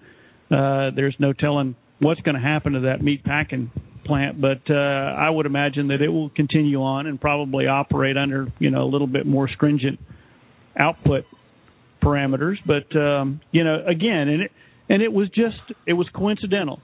[0.50, 3.72] uh, there's no telling what's going to happen to that meat packing
[4.06, 4.40] plant.
[4.40, 8.70] But uh, I would imagine that it will continue on and probably operate under you
[8.70, 10.00] know a little bit more stringent
[10.78, 11.26] output
[12.02, 12.58] parameters.
[12.66, 14.52] But um, you know, again, and it,
[14.92, 15.56] and it was just
[15.88, 16.82] it was coincidental.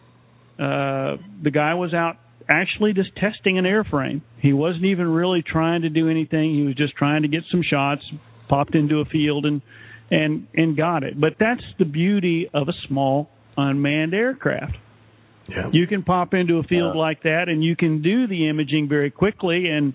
[0.57, 2.15] Uh, the guy was out
[2.49, 4.21] actually just testing an airframe.
[4.41, 6.55] He wasn't even really trying to do anything.
[6.55, 8.01] He was just trying to get some shots.
[8.47, 9.61] Popped into a field and
[10.09, 11.19] and and got it.
[11.19, 14.77] But that's the beauty of a small unmanned aircraft.
[15.49, 15.69] Yeah.
[15.73, 18.87] You can pop into a field uh, like that and you can do the imaging
[18.87, 19.93] very quickly and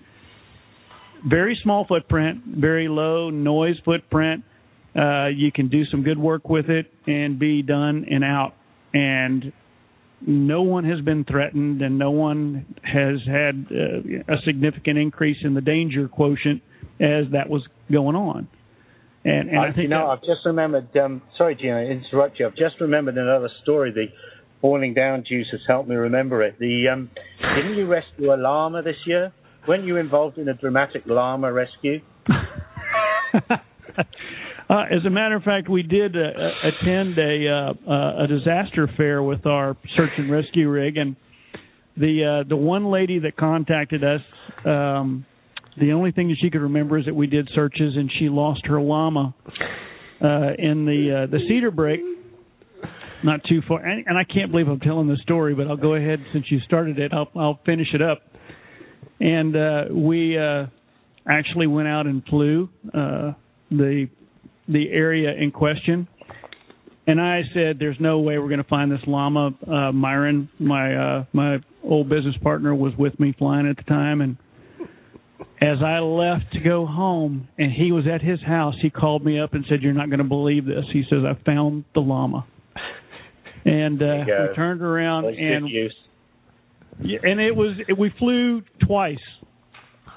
[1.27, 4.43] very small footprint, very low noise footprint
[4.95, 8.53] uh, you can do some good work with it and be done and out.
[8.93, 9.51] And
[10.25, 15.53] no one has been threatened, and no one has had uh, a significant increase in
[15.53, 16.61] the danger quotient
[16.99, 18.47] as that was going on.
[19.25, 20.95] And, and I, I think you know, I've just remembered.
[20.97, 22.45] Um, sorry, Gina, I interrupt you.
[22.45, 23.91] I've just remembered another story.
[23.91, 24.07] The
[24.61, 26.59] boiling down juice has helped me remember it.
[26.59, 27.09] The um,
[27.55, 29.33] didn't you rescue a llama this year?
[29.67, 31.99] Weren't you involved in a dramatic llama rescue?
[34.69, 38.89] Uh, as a matter of fact, we did uh, attend a uh, uh, a disaster
[38.95, 41.15] fair with our search and rescue rig, and
[41.97, 44.21] the uh, the one lady that contacted us,
[44.65, 45.25] um,
[45.79, 48.65] the only thing that she could remember is that we did searches, and she lost
[48.65, 49.35] her llama
[50.21, 51.99] uh, in the uh, the cedar break,
[53.23, 53.85] not too far.
[53.85, 56.59] And, and I can't believe I'm telling this story, but I'll go ahead since you
[56.61, 57.11] started it.
[57.13, 58.21] I'll I'll finish it up.
[59.19, 60.67] And uh, we uh,
[61.29, 63.33] actually went out and flew uh,
[63.69, 64.07] the
[64.67, 66.07] the area in question.
[67.05, 70.95] And I said, "There's no way we're going to find this llama." Uh, Myron, my
[70.95, 74.37] uh, my old business partner, was with me flying at the time, and
[75.61, 79.37] as I left to go home, and he was at his house, he called me
[79.37, 82.45] up and said, "You're not going to believe this." He says, "I found the llama,"
[83.65, 84.05] and uh,
[84.49, 85.67] we turned around and
[87.23, 89.17] and it was we flew twice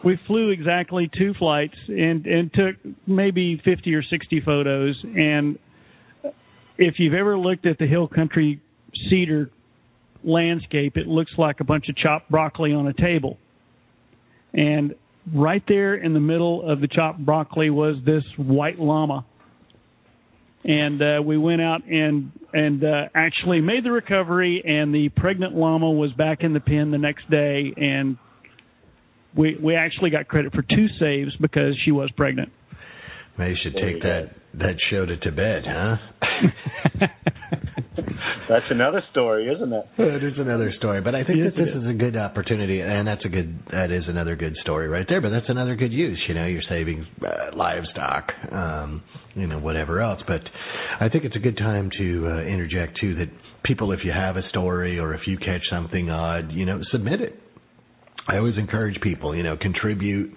[0.06, 2.76] we flew exactly two flights and and took
[3.08, 4.94] maybe 50 or 60 photos.
[5.02, 5.58] And
[6.78, 8.62] if you've ever looked at the hill country
[9.10, 9.50] cedar
[10.22, 13.36] landscape it looks like a bunch of chopped broccoli on a table.
[14.54, 14.94] And
[15.34, 19.26] right there in the middle of the chopped broccoli was this white llama.
[20.62, 25.56] And uh, we went out and and uh, actually made the recovery and the pregnant
[25.56, 28.18] llama was back in the pen the next day and
[29.36, 32.50] we we actually got credit for two saves because she was pregnant.
[33.38, 35.96] Maybe you should take that that show to Tibet, huh?
[38.48, 39.84] that's another story, isn't it?
[39.98, 41.84] It is another story, but I think Yes, that this it is.
[41.84, 45.20] is a good opportunity, and that's a good that is another good story right there.
[45.20, 46.22] But that's another good use.
[46.28, 49.02] You know, you're saving uh, livestock, um,
[49.34, 50.20] you know, whatever else.
[50.26, 50.40] But
[51.00, 53.28] I think it's a good time to uh, interject too that
[53.64, 57.20] people, if you have a story or if you catch something odd, you know, submit
[57.20, 57.34] it.
[58.28, 60.36] I always encourage people, you know, contribute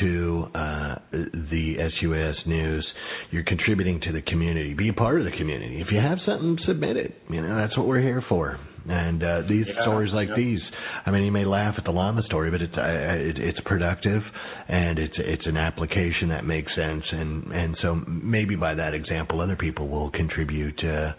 [0.00, 2.86] to uh, the SUAS news.
[3.32, 4.74] You're contributing to the community.
[4.74, 5.80] Be a part of the community.
[5.80, 7.14] If you have something, submit it.
[7.28, 8.58] You know, that's what we're here for.
[8.88, 10.36] And uh, these Yeah, stories like yeah.
[10.36, 10.60] these,
[11.04, 14.22] I mean, you may laugh at the llama story, but it's uh, it, it's productive
[14.68, 17.04] and it's it's an application that makes sense.
[17.12, 21.12] And and so maybe by that example, other people will contribute uh,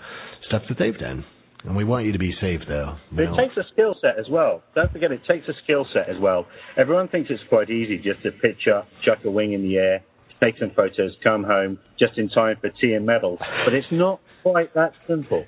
[0.48, 1.24] stuff that they've done.
[1.64, 2.96] And we want you to be safe, though.
[3.12, 3.34] You But know?
[3.36, 4.64] it takes a skill set as well.
[4.74, 6.48] Don't forget, it takes a skill set as well.
[6.78, 10.04] Everyone thinks it's quite easy just to pitch up, chuck a wing in the air,
[10.42, 13.38] take some photos, come home just in time for tea and medals.
[13.66, 15.46] But it's not quite that simple.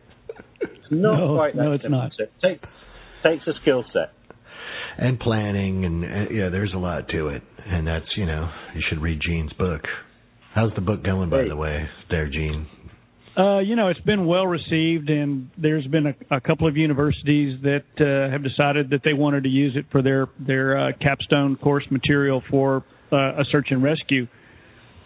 [0.61, 1.99] It's not No, quite that no, it's simple.
[1.99, 2.11] not.
[2.15, 2.63] So it takes,
[3.23, 4.11] takes a skill set.
[4.97, 8.81] and planning and uh, yeah there's a lot to it and that's you know you
[8.87, 9.81] should read gene's book
[10.53, 11.49] how's the book going by Hey.
[11.49, 12.67] the way there gene
[13.35, 17.59] Uh, you know, it's been well received, and there's been a, a couple of universities
[17.63, 21.55] that uh, have decided that they wanted to use it for their their uh, capstone
[21.55, 24.27] course material for uh, a search and rescue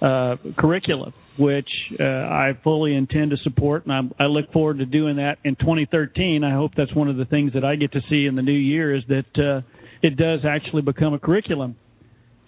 [0.01, 4.85] uh, curriculum, which uh, I fully intend to support, and I, I look forward to
[4.85, 6.43] doing that in 2013.
[6.43, 8.51] I hope that's one of the things that I get to see in the new
[8.51, 9.61] year is that uh,
[10.01, 11.77] it does actually become a curriculum.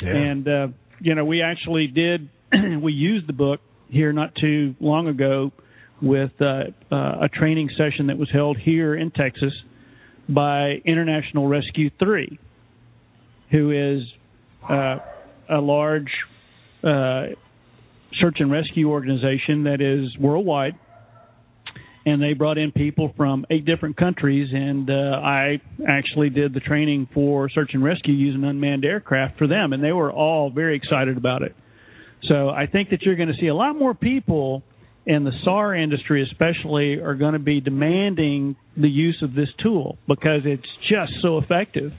[0.01, 0.67] yeah And uh,
[0.99, 2.29] you know, we actually did
[2.81, 5.53] we used the book here not too long ago
[6.01, 6.45] with uh,
[6.91, 9.53] uh, a training session that was held here in Texas
[10.27, 12.39] by International Rescue Three,
[13.51, 14.03] who is
[14.69, 14.97] uh,
[15.49, 16.12] a large
[16.83, 17.27] uh,
[18.19, 20.75] search and rescue organization that is worldwide.
[22.05, 26.59] And they brought in people from eight different countries, and uh, I actually did the
[26.62, 30.75] training for search and rescue using unmanned aircraft for them, and they were all very
[30.77, 31.55] excited about it.
[32.27, 34.63] So I think that you're going to see a lot more people
[35.10, 39.98] in the SAR industry, especially, are going to be demanding the use of this tool
[40.08, 41.91] because it's just so effective.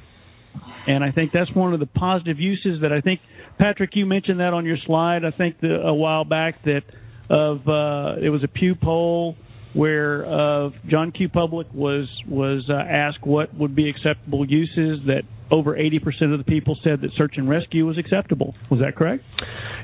[0.87, 3.19] And I think that's one of the positive uses that I think,
[3.59, 5.25] Patrick, you mentioned that on your slide.
[5.25, 6.83] I think the, a while back that
[7.29, 9.35] of uh, it was a Pew poll
[9.75, 11.29] where uh, John Q.
[11.29, 15.01] Public was was uh, asked what would be acceptable uses.
[15.07, 18.55] That over 80% of the people said that search and rescue was acceptable.
[18.71, 19.25] Was that correct?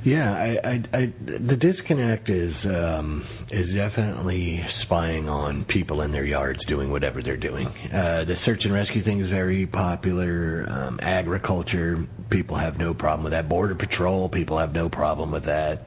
[0.06, 6.24] yeah I, I i the disconnect is um is definitely spying on people in their
[6.24, 11.00] yards doing whatever they're doing uh the search and rescue thing is very popular um
[11.02, 15.86] agriculture people have no problem with that border patrol people have no problem with that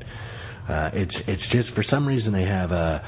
[0.69, 3.01] uh it's it's just for some reason they have a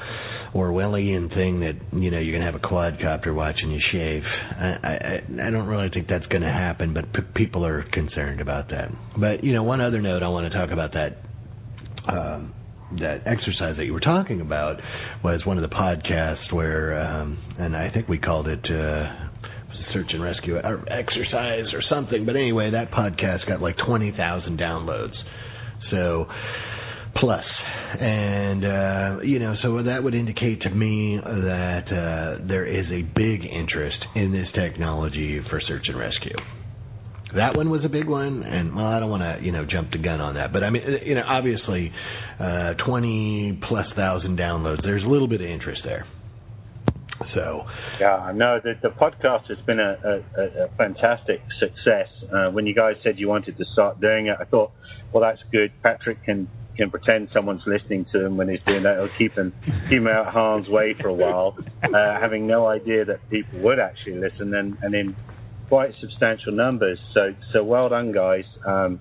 [0.54, 4.22] Orwellian thing that you know you're gonna have a quadcopter watching you shave.
[4.24, 8.68] I I, I don't really think that's gonna happen, but p- people are concerned about
[8.70, 8.90] that.
[9.18, 11.16] But you know, one other note I want to talk about that
[12.06, 12.52] um,
[13.00, 14.76] that exercise that you were talking about
[15.24, 18.64] was one of the podcasts where, um, and I think we called it.
[18.70, 19.28] Uh,
[19.92, 24.58] search and rescue or exercise or something, but anyway, that podcast got like twenty thousand
[24.58, 25.12] downloads.
[25.90, 26.26] So
[27.16, 27.44] plus
[28.00, 33.02] and uh you know so that would indicate to me that uh there is a
[33.02, 36.36] big interest in this technology for search and rescue
[37.34, 39.90] that one was a big one and well i don't want to you know jump
[39.90, 41.92] the gun on that but i mean you know obviously
[42.40, 46.06] uh 20 plus thousand downloads there's a little bit of interest there
[47.34, 47.62] so
[48.00, 52.08] Yeah, no, the, the podcast has been a, a, a fantastic success.
[52.32, 54.72] Uh, when you guys said you wanted to start doing it, I thought,
[55.12, 55.72] well, that's good.
[55.82, 58.94] Patrick can can pretend someone's listening to him when he's doing that.
[58.94, 59.52] It'll keep him
[59.88, 63.60] keep him out of harm's way for a while, uh, having no idea that people
[63.60, 65.16] would actually listen and, and in
[65.68, 66.98] quite substantial numbers.
[67.14, 68.44] So so well done, guys.
[68.66, 69.00] Um,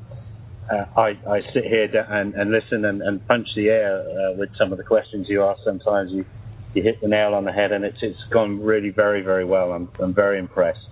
[0.72, 4.50] uh, I, I sit here and, and listen and, and punch the air uh, with
[4.58, 5.60] some of the questions you ask.
[5.66, 6.24] Sometimes you,
[6.74, 9.72] you hit the nail on the head, and it's it's gone really very very well.
[9.72, 10.88] I'm I'm very impressed.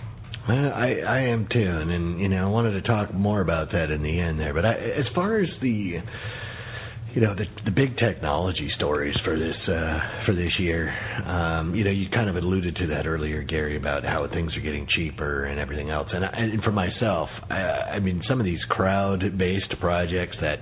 [0.48, 3.92] I I am too, and, and you know I wanted to talk more about that
[3.92, 4.54] in the end there.
[4.54, 6.02] But I, as far as the
[7.16, 10.90] you know the the big technology stories for this uh, for this year.
[11.26, 14.62] Um, you know, you kind of alluded to that earlier, Gary, about how things are
[14.62, 16.08] getting cheaper and everything else.
[16.12, 20.60] And, I, and for myself, I, I mean, some of these crowd-based projects that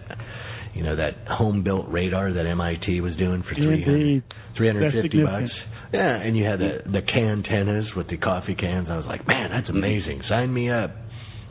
[0.73, 4.23] you know that home-built radar that MIT was doing for 300,
[4.57, 5.51] 350 bucks.
[5.93, 8.87] Yeah, and you had the the can cantennas with the coffee cans.
[8.89, 10.21] I was like, man, that's amazing.
[10.29, 10.91] Sign me up.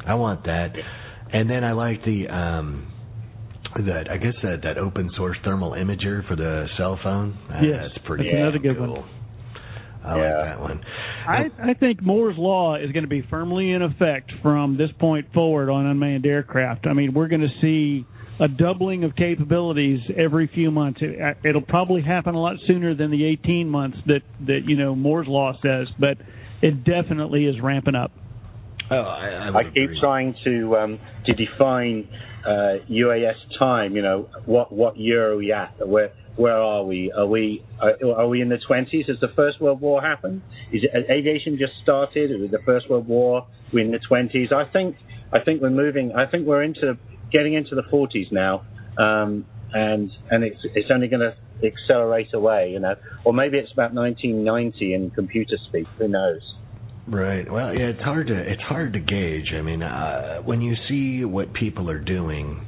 [0.07, 0.73] I want that.
[1.33, 2.93] And then I like the um
[3.85, 7.37] that I guess that that open source thermal imager for the cell phone.
[7.63, 8.25] Yes, that's pretty.
[8.25, 8.95] That's another good cool.
[9.03, 9.11] one.
[10.05, 10.37] I Yeah.
[10.37, 10.81] like that one.
[11.29, 15.27] I, I think Moore's law is going to be firmly in effect from this point
[15.35, 16.87] forward on unmanned aircraft.
[16.87, 18.07] I mean, we're going to see
[18.39, 21.01] a doubling of capabilities every few months.
[21.03, 24.77] It, uh, it'll probably happen a lot sooner than the 18 months that that you
[24.77, 26.19] know Moore's law says, but
[26.63, 28.13] it definitely is ramping up.
[28.91, 29.99] Oh, I, I, I keep agree.
[30.01, 32.09] trying to um, to define
[32.47, 33.97] uh, UAS time.
[33.97, 35.87] You know, what what year are we at?
[35.87, 37.13] Where where are we?
[37.13, 39.07] Are we are, are we in the twenties?
[39.09, 40.43] Has the First World War happened?
[40.73, 42.31] Is it, aviation just started?
[42.31, 43.47] Is the First World War?
[43.73, 44.51] We're in the twenties.
[44.53, 44.97] I think
[45.33, 46.13] I think we're moving.
[46.13, 46.99] I think we're into
[47.33, 48.65] getting into the forties now,
[48.99, 51.35] um, and and it's it's only going to
[51.67, 52.71] accelerate away.
[52.71, 55.87] You know, or maybe it's about 1990 in computer speak.
[55.99, 56.43] Who knows?
[57.09, 57.51] Right.
[57.51, 59.53] Well, yeah, it's hard to it's hard to gauge.
[59.57, 62.61] I mean, uh, when you see what people are doing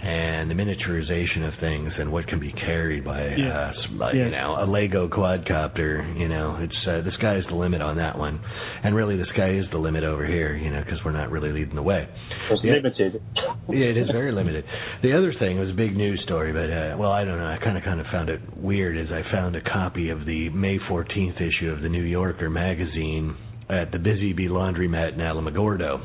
[0.00, 3.48] and the miniaturization of things and what can be carried by, Yeah.
[3.48, 4.26] uh, s- by Yeah.
[4.26, 7.96] you know, a Lego quadcopter, you know, it's uh, the sky is the limit on
[7.96, 8.38] that one,
[8.84, 11.50] and really the sky is the limit over here, you know, because we're not really
[11.50, 12.06] leading the way.
[12.48, 12.74] It's Yeah.
[12.74, 13.20] limited.
[13.68, 14.62] Yeah, it is very limited.
[15.02, 17.48] The other thing was a big news story, but uh, well, I don't know.
[17.48, 20.48] I kind of kind of found it weird as I found a copy of the
[20.50, 23.34] May 14th issue of the New Yorker magazine
[23.70, 26.00] at the Busy Bee Laundromat in Alamogordo.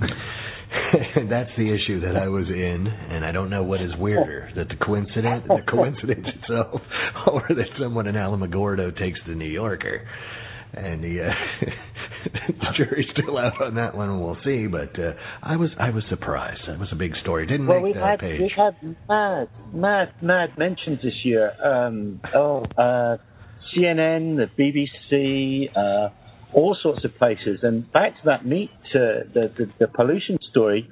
[1.28, 4.68] That's the issue that I was in, and I don't know what is weirder, that
[4.68, 6.80] the coincidence, the coincidence itself,
[7.32, 10.06] or that someone in Alamogordo takes the New Yorker.
[10.76, 11.30] And the, uh,
[12.48, 14.66] the jury's still out on that one, and we'll see.
[14.66, 16.62] But uh, I was I was surprised.
[16.66, 17.46] That was a big story.
[17.46, 18.40] Didn't Well, make we've that had page.
[18.40, 21.52] we've had mad, mad, mad mentions this year.
[21.64, 23.18] Um, oh, uh,
[23.78, 26.08] CNN, the BBC, uh,
[26.54, 27.60] all sorts of places.
[27.62, 30.88] And back to that meat, uh, the, the the pollution story.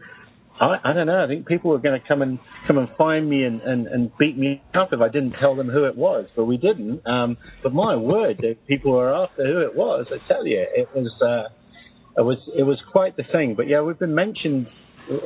[0.61, 1.25] I, I don't know.
[1.25, 4.11] I think people were going to come and come and find me and, and, and
[4.19, 7.05] beat me up if I didn't tell them who it was, but we didn't.
[7.07, 10.07] Um, but my word, people were after who it was.
[10.11, 13.55] I tell you, it was uh, it was it was quite the thing.
[13.57, 14.67] But yeah, we've been mentioned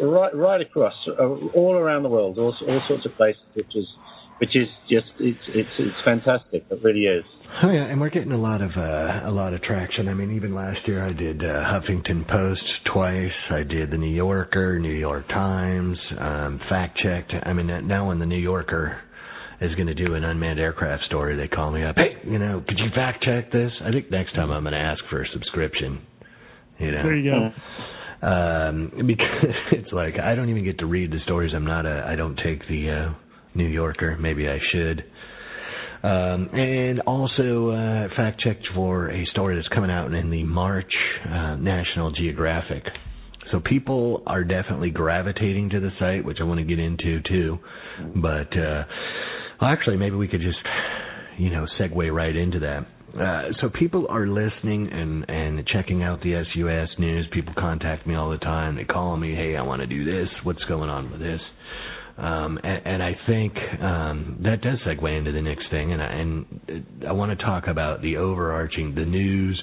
[0.03, 1.23] right right across, uh,
[1.55, 3.87] all around the world, all, all sorts of places, which is
[4.39, 6.65] which is just it's it's it's fantastic.
[6.71, 7.25] It really is.
[7.63, 10.09] Oh yeah, and we're getting a lot of uh, a lot of traction.
[10.09, 13.31] I mean, even last year I did uh, Huffington Post twice.
[13.51, 17.33] I did the New Yorker, New York Times, um, fact checked.
[17.45, 19.01] I mean, now when the New Yorker
[19.63, 21.97] is going to do an unmanned aircraft story, they call me up.
[21.97, 23.73] Hey, you know, could you fact check this?
[23.83, 26.01] I think next time I'm going to ask for a subscription.
[26.79, 28.27] You know, There you go.
[28.27, 31.53] um because it's like I don't even get to read the stories.
[31.55, 33.15] I'm not a I don't take the uh
[33.57, 34.17] New Yorker.
[34.19, 35.05] Maybe I should.
[36.03, 40.93] Um and also uh fact checked for a story that's coming out in the March
[41.25, 42.85] uh National Geographic.
[43.51, 47.59] So people are definitely gravitating to the site, which I want to get into too.
[48.17, 48.85] But uh
[49.61, 50.59] well, actually maybe we could just
[51.39, 52.87] you know segue right into that.
[53.19, 57.27] Uh, so people are listening and and checking out the SUAS news.
[57.33, 58.77] People contact me all the time.
[58.77, 60.29] They call me, "Hey, I want to do this.
[60.43, 61.41] What's going on with this?"
[62.19, 65.93] Um, and, and I think um, that does segue into the next thing.
[65.93, 69.63] And I, and I want to talk about the overarching, the news.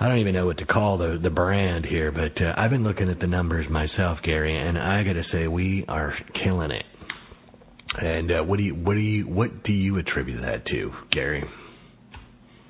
[0.00, 2.84] I don't even know what to call the the brand here, but uh, I've been
[2.84, 6.14] looking at the numbers myself, Gary, and I got to say we are
[6.44, 6.84] killing it.
[8.00, 11.42] And uh, what do you what do you what do you attribute that to, Gary?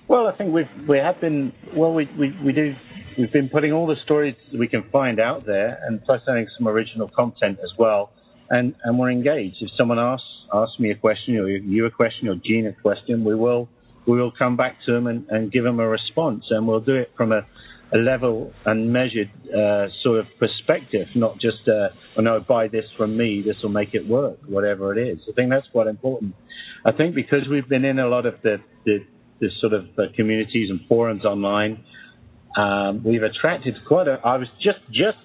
[0.06, 1.92] Well, I think we've we have been well.
[1.92, 2.74] We we we do.
[3.18, 6.66] We've been putting all the stories we can find out there, and plus adding some
[6.66, 8.10] original content as well.
[8.50, 9.56] And and we're engaged.
[9.60, 13.24] If someone asks asks me a question, or you a question, or Gene a question,
[13.24, 13.68] we will
[14.06, 16.94] we will come back to them and, and give them a response, and we'll do
[16.94, 17.42] it from a,
[17.92, 22.84] a level and measured uh, sort of perspective, not just uh, oh no, buy this
[22.96, 25.18] from me, this will make it work, whatever it is.
[25.28, 26.34] I think that's quite important.
[26.86, 28.56] I think because we've been in a lot of the
[28.86, 28.98] the
[29.40, 31.84] the sort of uh, communities and forums online.
[32.58, 34.18] Um, we've attracted quite a.
[34.24, 35.18] I was just just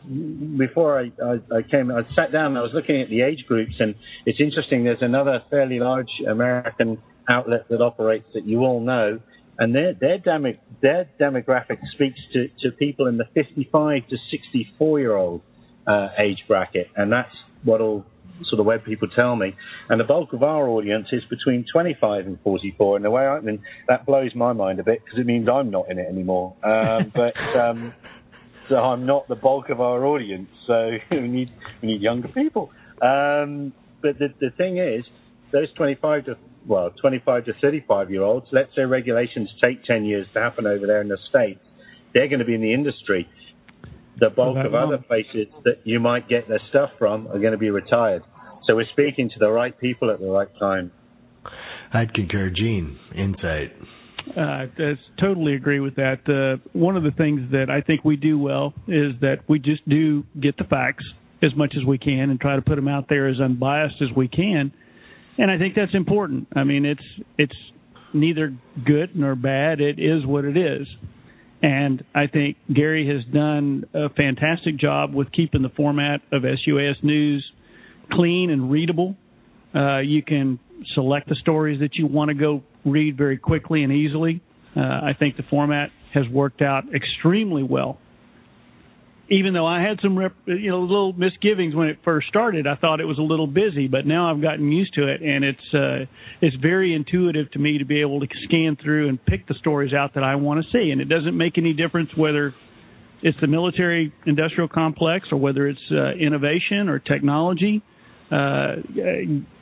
[0.56, 2.56] before I, I, I came, I sat down.
[2.56, 3.96] I was looking at the age groups, and
[4.28, 4.84] it's interesting.
[4.84, 9.20] There's another fairly large American outlet that operates that you all know,
[9.58, 10.54] and their their demo,
[10.84, 15.42] their demographic speaks to, to people in the 55 to 64 year old
[15.88, 18.06] uh, age bracket, and that's what all
[18.50, 19.56] sort of web people tell me.
[19.90, 22.98] And the bulk of our audience is between 25 and 44.
[22.98, 25.70] And the way I mean, that blows my mind a bit because it means I'm
[25.70, 26.56] not in it anymore.
[26.64, 27.94] Um, but um,
[28.70, 30.50] so I'm not the bulk of our audience.
[30.68, 31.50] So we need
[31.82, 32.72] we need younger people.
[33.02, 35.04] Um, but the the thing is,
[35.52, 38.48] those 25 to well 25 to 35 year olds.
[38.52, 41.60] Let's say regulations take 10 years to happen over there in the states.
[42.14, 43.28] They're going to be in the industry
[44.20, 47.58] the bulk of other places that you might get their stuff from are going to
[47.58, 48.24] be retired.
[48.68, 50.92] So we're speaking to the right people at the right time.
[51.94, 52.98] I'd concur, Gene.
[53.16, 53.74] Insight.
[54.38, 54.68] Uh, I
[55.20, 56.20] totally agree with that.
[56.28, 59.88] Uh, one of the things that I think we do well is that we just
[59.88, 61.04] do get the facts
[61.44, 64.16] as much as we can and try to put them out there as unbiased as
[64.16, 64.72] we can.
[65.38, 66.48] And I think that's important.
[66.56, 67.04] I mean, it's
[67.38, 67.56] it's
[68.14, 68.56] neither
[68.86, 69.82] good nor bad.
[69.82, 70.88] It is what it is.
[71.64, 76.98] And I think Gary has done a fantastic job with keeping the format of SUAS
[77.02, 77.50] News
[78.12, 79.16] clean and readable.
[79.74, 80.60] Uh, you can
[80.94, 84.42] select the stories that you want to go read very quickly and easily.
[84.76, 87.98] Uh, I think the format has worked out extremely well
[89.34, 92.76] even though I had some rep, you know little misgivings when it first started, I
[92.76, 95.74] thought it was a little busy, but now I've gotten used to it, and it's
[95.74, 96.06] uh,
[96.40, 99.92] it's very intuitive to me to be able to scan through and pick the stories
[99.92, 102.54] out that I want to see, and it doesn't make any difference whether
[103.24, 107.82] it's the military industrial complex or whether it's uh, innovation or technology.
[108.32, 108.76] Uh,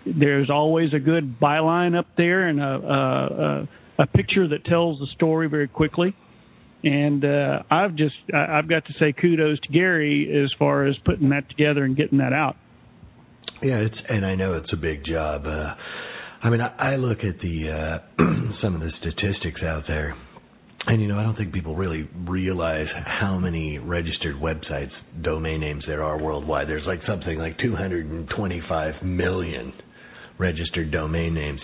[0.05, 3.63] there's always a good byline up there and a, a,
[3.99, 6.15] a, a picture that tells the story very quickly
[6.84, 11.29] and uh, I've just I've got to say kudos to Gary as far as putting
[11.29, 12.55] that together and getting that out.
[13.61, 15.45] Yeah, it's and I know it's a big job.
[15.45, 15.75] Uh,
[16.43, 18.23] I mean, I, I look at the uh,
[18.61, 20.15] some of the statistics out there,
[20.88, 25.84] and you know, I don't think people really realize how many registered websites, domain names
[25.86, 26.67] there are worldwide.
[26.67, 29.73] There's like something like 225 million
[30.39, 31.59] registered domain names,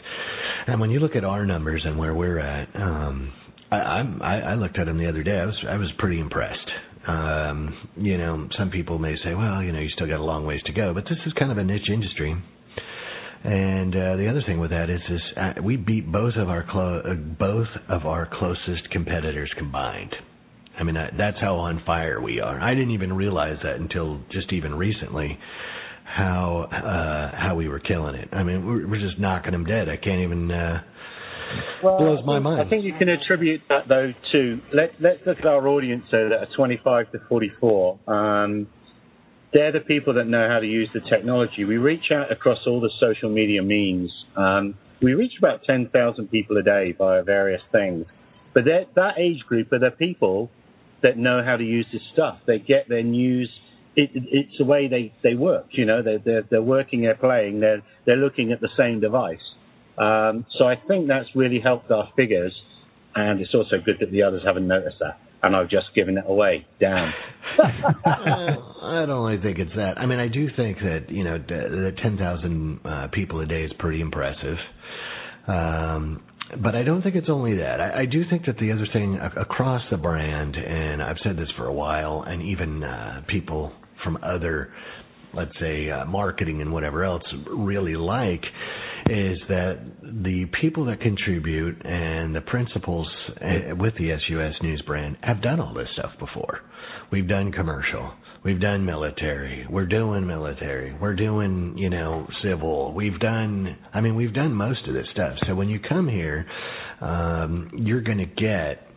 [0.68, 2.68] and when you look at our numbers and where we're at.
[2.76, 3.34] Um,
[3.72, 3.78] I,
[4.22, 5.38] I, I looked at him the other day.
[5.39, 6.70] I was I was pretty impressed.
[7.07, 10.45] Um, you know, some people may say, well, you know, you still got a long
[10.45, 12.36] ways to go, but this is kind of a niche industry.
[13.43, 16.65] And uh, the other thing with that is, is uh, we beat both of our
[16.70, 20.13] clo- uh, both of our closest competitors combined.
[20.78, 22.59] I mean, that's how on fire we are.
[22.59, 25.38] I didn't even realize that until just even recently
[26.03, 28.30] how uh, how we were killing it.
[28.32, 29.88] I mean, we're, we're just knocking them dead.
[29.89, 30.51] I can't even.
[30.51, 30.82] Uh,
[31.84, 32.62] well, blows my mind.
[32.62, 36.30] I think you can attribute that though to let let's look at our audience so
[36.30, 38.00] that are 25 to 44.
[38.08, 38.68] Um,
[39.54, 41.64] they're the people that know how to use the technology.
[41.64, 44.12] We reach out across all the social media means.
[44.36, 48.06] Um, we reach about 10,000 people a day via various things.
[48.54, 50.50] But that age group are the people
[51.04, 52.39] that know how to use this stuff.
[52.45, 53.50] They get their news.
[53.95, 55.68] It, it, it's the way they, they work.
[55.72, 59.38] You know, they're, they're, they're working, they're playing, they're, they're looking at the same device.
[59.98, 62.54] Um, so I think that's really helped our figures,
[63.16, 66.26] and it's also good that the others haven't noticed that, and I've just given it
[66.28, 66.66] away.
[66.80, 67.12] Damn.
[67.60, 69.98] I don't really think it's that.
[69.98, 73.72] I mean, I do think that you know the 10,000 uh, people a day is
[73.80, 74.58] pretty impressive.
[75.48, 76.24] Um,
[76.64, 77.82] but I don't think it's only that.
[77.82, 81.50] I, I do think that the other thing across the brand, and I've said this
[81.58, 83.74] for a while, and even uh, people
[84.04, 84.72] from other,
[85.34, 88.43] let's say, uh, marketing and whatever else really like,
[89.10, 89.80] is that
[90.24, 93.08] the people that contribute and the principals
[93.41, 96.60] eh, with the SUAS News brand have done all this stuff before.
[97.12, 98.14] We've done commercial.
[98.43, 99.66] We've done military.
[99.70, 100.93] We're doing military.
[100.99, 102.93] We're doing, you know, civil.
[102.93, 105.38] We've done, I mean, we've done most of this stuff.
[105.47, 106.45] So when you come here,
[107.01, 108.88] um, you're going to get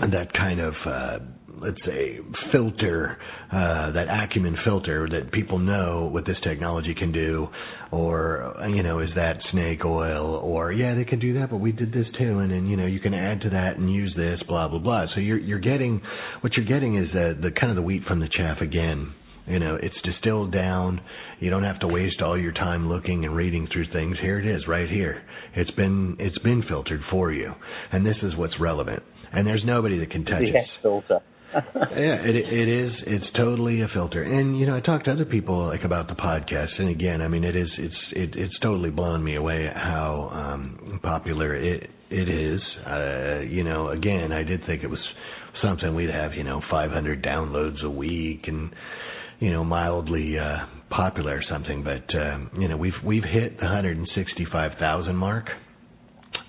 [0.00, 1.18] that kind of uh,
[1.60, 2.18] let's say
[2.52, 3.16] filter
[3.52, 7.48] uh, that acumen filter that people know what this technology can do
[7.90, 11.72] or you know is that snake oil or yeah they can do that but we
[11.72, 14.40] did this too and then you know you can add to that and use this
[14.48, 15.06] blah blah blah.
[15.14, 16.00] So you're you're getting
[16.40, 19.12] what you're getting is the the kind of the wheat from the chaff again.
[19.46, 21.00] You know it's distilled down.
[21.40, 24.16] You don't have to waste all your time looking and reading through things.
[24.20, 25.22] Here it is right here.
[25.56, 27.52] It's been it's been filtered for you
[27.92, 29.02] and this is what's relevant.
[29.32, 30.82] And there's nobody that can touch yes, it.
[30.82, 31.20] filter.
[31.74, 32.92] yeah, it it is.
[33.06, 34.22] It's totally a filter.
[34.22, 37.28] And you know, I talked to other people like about the podcast, and again, I
[37.28, 37.68] mean, it is.
[37.78, 42.60] It's it, it's totally blown me away how um popular it it is.
[42.86, 45.00] Uh, you know, again, I did think it was
[45.62, 46.34] something we'd have.
[46.34, 48.70] You know, 500 downloads a week, and
[49.40, 51.82] you know, mildly uh popular or something.
[51.82, 55.46] But um, you know, we've we've hit the 165,000 mark.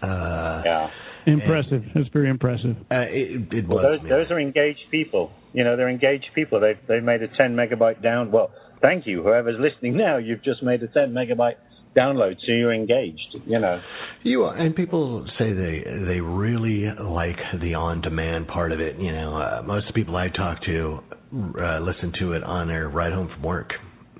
[0.03, 0.89] Uh, yeah
[1.29, 1.83] Impressive.
[1.95, 2.75] That's very impressive.
[2.91, 4.09] Uh, it, it Well, blows those, me.
[4.09, 5.31] those are engaged people.
[5.53, 6.59] You know, they're engaged people.
[6.59, 8.31] They've they've made a 10 megabyte down.
[8.31, 8.51] Well,
[8.81, 10.17] thank you, whoever's listening now.
[10.17, 11.55] You've just made a 10 megabyte
[11.97, 13.37] download, so you're engaged.
[13.45, 13.81] You know.
[14.23, 18.97] You are, and people say they they really like the on-demand part of it.
[18.99, 20.99] You know, uh, most of the people I talk to
[21.33, 23.71] uh, listen to it on their ride home from work.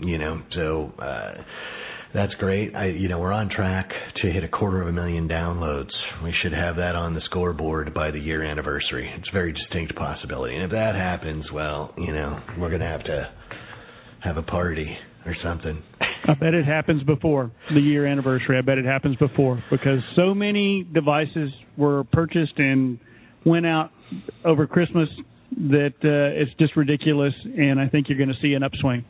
[0.01, 1.33] You know, so uh,
[2.13, 2.75] that's great.
[2.75, 3.89] I, you know, we're on track
[4.21, 5.91] to hit a quarter of a million downloads.
[6.23, 9.11] We should have that on the scoreboard by the year anniversary.
[9.17, 13.03] It's a very distinct possibility, and if that happens, well, you know, we're gonna have
[13.05, 13.29] to
[14.23, 15.81] have a party or something.
[16.27, 18.57] I bet it happens before the year anniversary.
[18.57, 22.99] I bet it happens before because so many devices were purchased and
[23.45, 23.91] went out
[24.45, 25.07] over Christmas
[25.51, 27.33] that uh, it's just ridiculous.
[27.57, 29.05] And I think you're going to see an upswing.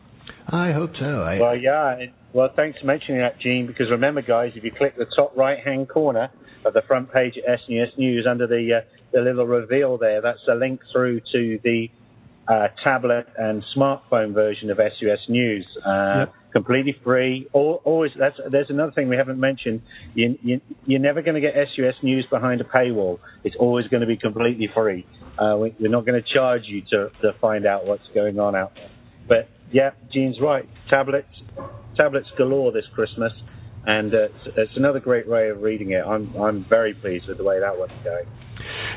[0.52, 1.22] I hope so.
[1.22, 1.92] I, Well, yeah.
[1.94, 3.66] it- Well, thanks for mentioning that, Gene.
[3.68, 6.30] Because remember, guys, if you click the top right-hand corner
[6.66, 8.82] of the front page at SUAS News under the uh,
[9.12, 11.90] the little reveal there, that's a link through to the
[12.48, 15.66] uh, tablet and smartphone version of SUAS News.
[15.86, 16.34] Uh, Yep.
[16.52, 17.48] Completely free.
[17.54, 18.12] Al always.
[18.18, 19.84] That's there's another thing we haven't mentioned.
[20.16, 23.20] You, you, you're never going to get SUAS News behind a paywall.
[23.44, 25.06] It's always going to be completely free.
[25.38, 28.56] Uh, we, we're not going to charge you to to find out what's going on
[28.56, 28.90] out there.
[29.30, 30.68] But yeah, Gene's right.
[30.90, 31.28] Tablets,
[31.96, 33.32] tablets galore this Christmas,
[33.86, 36.04] and uh, it's, it's another great way of reading it.
[36.06, 38.26] I'm I'm very pleased with the way that one's going.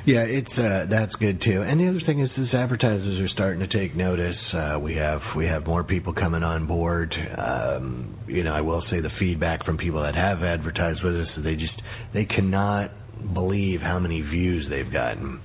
[0.05, 1.63] Yeah, it's uh, that's good too.
[1.63, 4.37] And the other thing is, is advertisers are starting to take notice.
[4.53, 7.15] Uh, we have we have more people coming on board.
[7.39, 11.29] Um, you know, I will say the feedback from people that have advertised with us,
[11.45, 11.81] they just
[12.13, 12.91] they cannot
[13.33, 15.41] believe how many views they've gotten,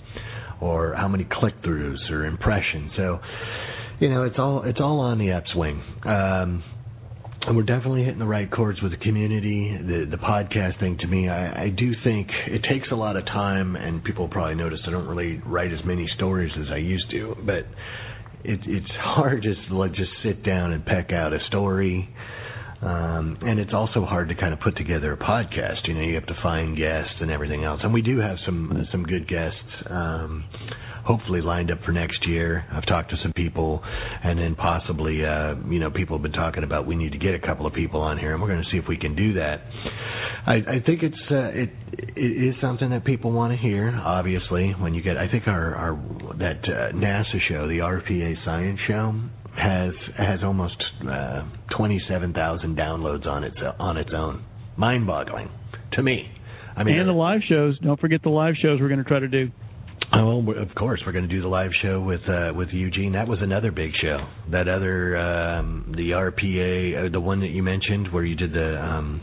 [0.60, 2.92] or how many click throughs or impressions.
[2.98, 3.20] So,
[4.00, 5.82] you know, it's all it's all on the upswing.
[6.06, 6.64] Um,
[7.48, 9.78] and we're definitely hitting the right chords with the community.
[9.80, 13.26] The the podcast thing to me, I, I do think it takes a lot of
[13.26, 17.10] time, and people probably notice I don't really write as many stories as I used
[17.12, 17.36] to.
[17.46, 17.66] But
[18.44, 22.10] it, it's hard just to like just sit down and peck out a story,
[22.82, 25.88] um, and it's also hard to kind of put together a podcast.
[25.88, 28.86] You know, you have to find guests and everything else, and we do have some
[28.92, 29.58] some good guests.
[29.90, 30.44] Um,
[31.08, 32.66] hopefully lined up for next year.
[32.72, 36.64] I've talked to some people, and then possibly, uh, you know, people have been talking
[36.64, 38.70] about we need to get a couple of people on here, and we're going to
[38.70, 39.62] see if we can do that.
[40.46, 41.70] I, I think it's uh, it
[42.16, 43.90] it is something that people want to hear.
[43.90, 45.94] Obviously, when you get, I think our our
[46.40, 49.20] that uh, NASA show, the RPA Science Show,
[49.58, 51.44] has has almost uh,
[51.78, 54.44] twenty seven thousand downloads on its on its own.
[54.78, 55.50] Mind boggling
[55.94, 56.30] to me.
[56.76, 57.80] I mean, and the live shows.
[57.80, 59.52] Don't forget the live shows we're going to try to do.
[60.14, 63.12] Oh, well, of course, we're going to do the live show with uh, with Eugene.
[63.14, 64.20] That was another big show.
[64.52, 68.82] That other um, the RPA, uh, the one that you mentioned, where you did the
[68.82, 69.22] um,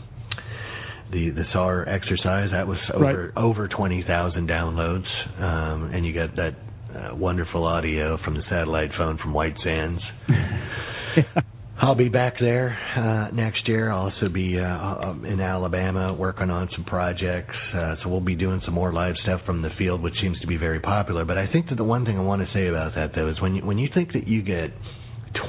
[1.11, 2.49] the the SAR exercise.
[2.51, 3.43] That was over Right.
[3.43, 5.07] over twenty thousand downloads,
[5.41, 6.53] um, and you got that
[6.95, 10.01] uh, wonderful audio from the satellite phone from White Sands.
[11.77, 13.91] I'll be back there uh, next year.
[13.91, 17.53] I'll also be uh, um, in Alabama working on some projects.
[17.73, 20.47] Uh, so we'll be doing some more live stuff from the field, which seems to
[20.47, 21.25] be very popular.
[21.25, 23.41] But I think that the one thing I want to say about that though is
[23.41, 24.71] when you when you think that you get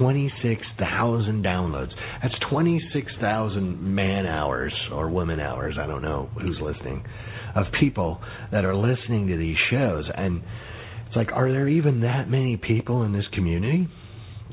[0.01, 1.91] 26,000 downloads.
[2.21, 5.77] That's 26,000 man hours or woman hours.
[5.81, 7.05] I don't know who's listening
[7.55, 8.21] of people
[8.51, 10.43] that are listening to these shows and
[11.07, 13.89] it's like are there even that many people in this community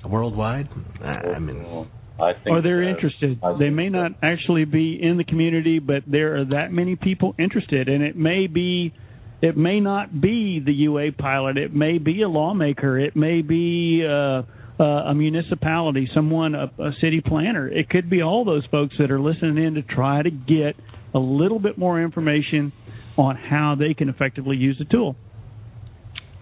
[0.08, 0.70] worldwide?
[1.02, 1.88] I I mean
[2.20, 2.90] I think or they're so.
[2.90, 3.40] interested.
[3.44, 7.36] I They may not actually be in the community, but there are that many people
[7.40, 8.94] interested, and it may be,
[9.42, 11.58] it may not be the UA pilot.
[11.58, 13.00] It may be a lawmaker.
[13.00, 14.44] It may be uh,
[14.80, 17.68] uh, a municipality, someone, a, a city planner.
[17.68, 20.76] It could be all those folks that are listening in to try to get
[21.16, 22.72] a little bit more information
[23.18, 25.16] on how they can effectively use the tool.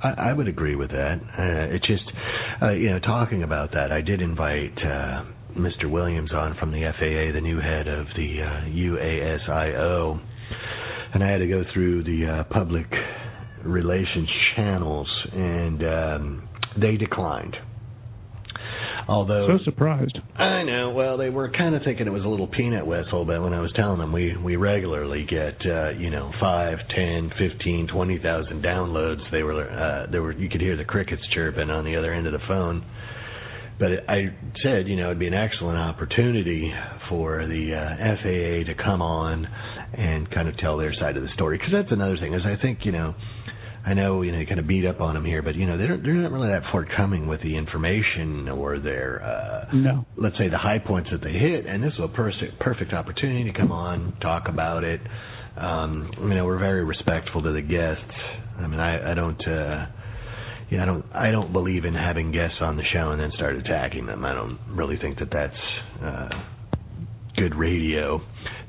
[0.03, 1.19] I, I would agree with that.
[1.37, 2.03] Uh, it's just,
[2.61, 5.23] uh, you know, talking about that, I did invite uh,
[5.57, 5.89] Mr.
[5.89, 10.19] Williams on from the FAA, the new head of the uh, UASIO,
[11.13, 12.85] and I had to go through the uh, public
[13.63, 16.49] relations channels, and um,
[16.79, 17.55] they declined.
[19.07, 20.17] Although So surprised.
[20.37, 20.91] I know.
[20.91, 23.61] Well, they were kind of thinking it was a little peanut whistle, but when I
[23.61, 28.63] was telling them we we regularly get uh, you know five, ten, fifteen, twenty thousand
[28.63, 32.13] downloads, they were uh, there were you could hear the crickets chirping on the other
[32.13, 32.85] end of the phone.
[33.79, 34.25] But I
[34.61, 36.71] said, you know, it'd be an excellent opportunity
[37.09, 39.47] for the uh, FAA to come on
[39.97, 41.57] and kind of tell their side of the story.
[41.57, 43.15] Because that's another thing is I think you know
[43.85, 45.77] I know you know you kind of beat up on them here, but you know
[45.77, 50.05] they're they're not really that forthcoming with the information or their uh, No.
[50.17, 53.51] let's say the high points that they hit, and this is a perfect perfect opportunity
[53.51, 55.01] to come on, talk about it,
[55.57, 58.15] Um, you know, we're very respectful to the guests.
[58.59, 59.41] I mean, I, I don't.
[59.47, 59.87] Uh,
[60.69, 61.05] yeah, I don't.
[61.13, 64.23] I don't believe in having guests on the show and then start attacking them.
[64.23, 65.61] I don't really think that that's
[66.03, 66.29] uh,
[67.35, 68.21] good radio.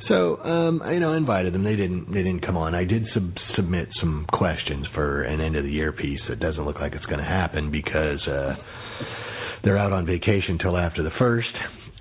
[0.09, 1.65] So, um, you know, I invited them.
[1.65, 2.07] They didn't.
[2.13, 2.75] They didn't come on.
[2.75, 6.21] I did sub- submit some questions for an end of the year piece.
[6.29, 8.55] It doesn't look like it's going to happen because uh,
[9.65, 11.49] they're out on vacation till after the first.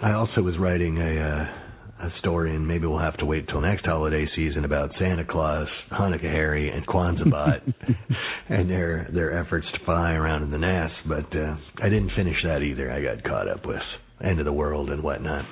[0.02, 1.22] I also was writing a.
[1.22, 1.58] Uh,
[2.02, 5.68] a story, and maybe we'll have to wait till next holiday season about Santa Claus,
[5.92, 7.62] Hanukkah Harry, and Kwanzaa Bot,
[8.50, 10.96] and their their efforts to fly around in the nest.
[11.08, 12.92] But uh, I didn't finish that either.
[12.92, 13.82] I got caught up with
[14.24, 15.46] end of the world and whatnot.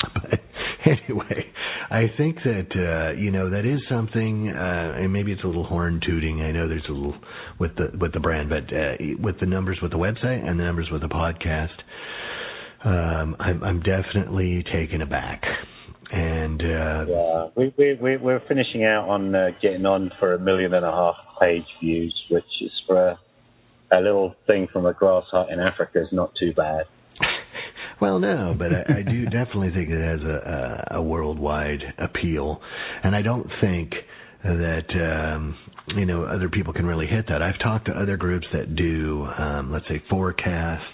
[0.86, 1.44] But anyway,
[1.90, 5.66] I think that uh, you know that is something, uh, and maybe it's a little
[5.66, 6.40] horn tooting.
[6.40, 7.16] I know there's a little
[7.58, 10.64] with the with the brand, but uh, with the numbers with the website and the
[10.64, 11.76] numbers with the podcast
[12.84, 15.42] um, I'm, I'm definitely taken aback.
[16.10, 20.38] And uh, yeah, we, we, we, we're finishing out on uh, getting on for a
[20.38, 23.18] million and a half page views, which is for a,
[23.92, 26.84] a little thing from a grass hut in Africa is not too bad.
[28.00, 32.60] Well, no, but I, I do definitely think it has a, a, a worldwide appeal,
[33.02, 33.92] and I don't think
[34.44, 35.56] that um,
[35.96, 37.42] you know other people can really hit that.
[37.42, 40.84] I've talked to other groups that do, um, let's say, forecasts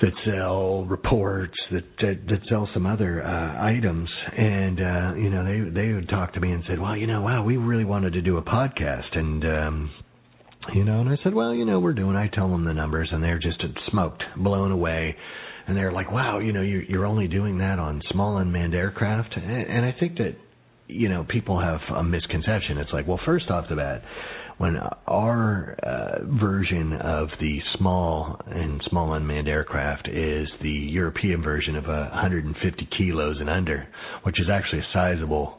[0.00, 4.08] that sell reports that that, that sell some other uh, items.
[4.36, 7.22] And uh you know they they would talk to me and said well you know
[7.22, 9.16] wow we really wanted to do a podcast.
[9.16, 9.90] And um
[10.74, 13.08] you know and I said well you know we're doing I tell them the numbers
[13.10, 15.16] and they're just smoked blown away
[15.66, 19.34] and they're like wow you know you're, you're only doing that on small unmanned aircraft
[19.36, 20.36] and, and I think that
[20.88, 24.02] you know people have a misconception it's like well first off the bat
[24.58, 31.76] when our uh, version of the small and small unmanned aircraft is the European version
[31.76, 33.86] of a 150 kilos and under,
[34.22, 35.58] which is actually a sizable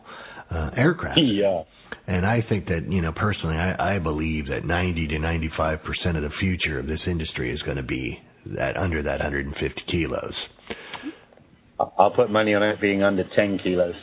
[0.52, 1.20] uh, aircraft.
[1.28, 1.64] Yeah.
[2.06, 6.18] And I think that, you know, personally, I, I believe that 90 to 95 percent
[6.18, 8.18] of the future of this industry is going to be
[8.56, 10.34] that under that 150 kilos.
[11.98, 13.94] I'll put money on it being under 10 kilos.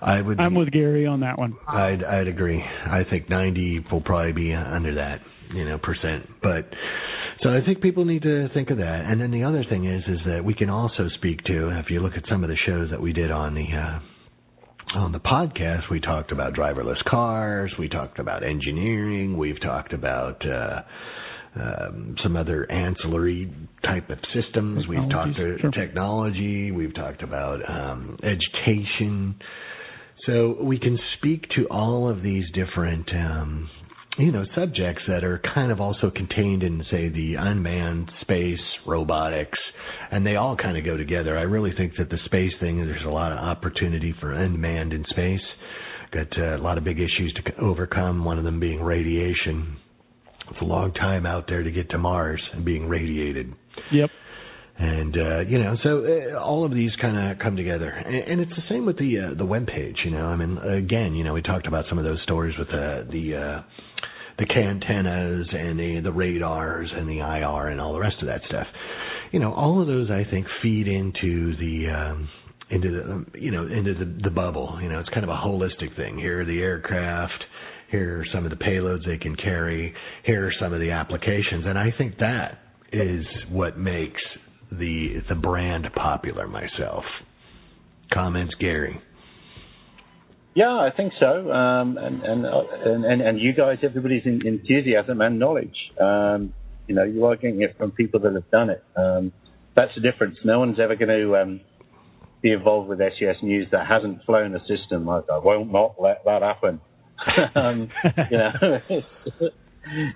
[0.00, 0.40] I would.
[0.40, 1.56] I'm with Gary on that one.
[1.68, 2.60] I'd I'd agree.
[2.60, 5.20] I think 90 will probably be under that,
[5.54, 6.28] you know, percent.
[6.42, 6.68] But
[7.42, 9.04] so I think people need to think of that.
[9.06, 12.00] And then the other thing is, is that we can also speak to if you
[12.00, 13.66] look at some of the shows that we did on the.
[13.76, 14.00] Uh,
[14.94, 17.72] on the podcast, we talked about driverless cars.
[17.78, 19.38] We talked about engineering.
[19.38, 20.82] We've talked about uh,
[21.54, 23.52] um, some other ancillary
[23.84, 24.86] type of systems.
[24.88, 25.70] We've talked to sure.
[25.70, 26.70] technology.
[26.70, 29.36] We've talked about um, education.
[30.26, 33.68] So we can speak to all of these different, um,
[34.18, 39.58] you know, subjects that are kind of also contained in, say, the unmanned space, robotics,
[40.10, 41.36] and they all kind of go together.
[41.36, 45.04] I really think that the space thing, there's a lot of opportunity for unmanned in
[45.10, 45.40] space.
[46.12, 48.24] Got uh, a lot of big issues to overcome.
[48.24, 49.76] One of them being radiation.
[50.52, 53.52] It's a long time out there to get to Mars and being radiated.
[53.92, 54.10] Yep
[54.78, 58.40] and uh, you know, so uh, all of these kind of come together, and, and
[58.40, 59.96] it's the same with the uh, the web page.
[60.04, 62.68] You know, I mean, again, you know, we talked about some of those stories with
[62.68, 63.62] the the uh,
[64.38, 68.28] the K antennas and the the radars and the IR and all the rest of
[68.28, 68.66] that stuff.
[69.30, 72.28] You know, all of those I think feed into the um,
[72.70, 74.78] into the you know into the the bubble.
[74.82, 76.18] You know, it's kind of a holistic thing.
[76.18, 77.44] Here are the aircraft.
[77.92, 79.94] Here are some of the payloads they can carry.
[80.24, 82.58] Here are some of the applications, and I think that
[82.90, 84.20] is what makes
[84.70, 87.04] the the brand popular myself.
[88.12, 88.98] Comments, Gary.
[90.54, 91.50] Yeah, I think so.
[91.50, 92.46] Um, and, and,
[93.04, 95.76] and and you guys, everybody's enthusiasm and knowledge.
[96.00, 96.54] Um,
[96.86, 98.82] you know, you are getting it from people that have done it.
[98.96, 99.32] Um,
[99.76, 100.36] that's the difference.
[100.44, 101.60] No one's ever going to um,
[102.42, 105.08] be involved with SUAS News that hasn't flown a system.
[105.08, 106.80] I, I won't not let that happen.
[107.54, 107.90] um,
[108.30, 108.80] you know,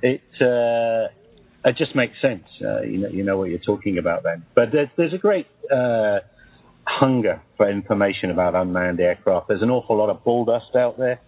[0.03, 1.09] it uh,
[1.65, 2.45] it just makes sense.
[2.65, 4.45] Uh, you know, you know what you're talking about then.
[4.55, 6.21] But there's there's a great uh,
[6.87, 9.49] hunger for information about unmanned aircraft.
[9.49, 11.21] There's an awful lot of bull dust out there,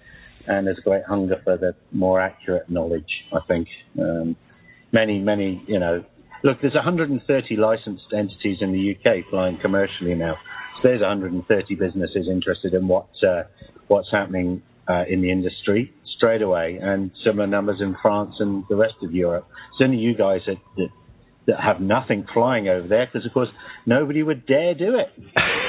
[0.46, 3.10] and there's a great hunger for the more accurate knowledge.
[3.32, 4.36] I think um,
[4.92, 6.04] many many you know.
[6.44, 10.36] Look, there's 130 licensed entities in the UK flying commercially now.
[10.76, 13.42] So there's 130 businesses interested in what uh,
[13.88, 18.76] what's happening uh, in the industry straight away, and similar numbers in France and the
[18.76, 19.46] rest of Europe.
[19.72, 20.88] It's only you guys that, that,
[21.46, 23.48] that have nothing flying over there, because of course
[23.86, 25.08] nobody would dare do it.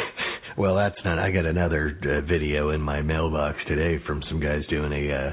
[0.57, 1.19] well, that's not.
[1.19, 5.13] I got another uh, video in my mailbox today from some guys doing a.
[5.13, 5.31] Uh,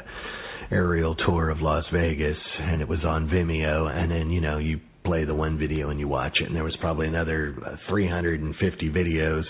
[0.69, 4.81] aerial tour of Las Vegas and it was on Vimeo and then you know you
[5.05, 8.91] play the one video and you watch it and there was probably another uh, 350
[8.91, 9.45] videos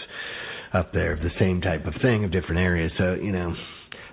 [0.74, 2.93] up there of the same type of thing of different areas.
[2.99, 3.55] So you know,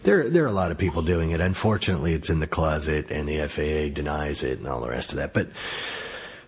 [0.06, 1.42] there there are a lot of people doing it.
[1.42, 5.18] Unfortunately, it's in the closet, and the FAA denies it, and all the rest of
[5.18, 5.34] that.
[5.34, 5.48] But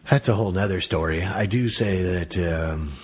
[0.10, 1.24] that's a whole other story.
[1.24, 2.72] I do say that.
[2.72, 2.98] Um,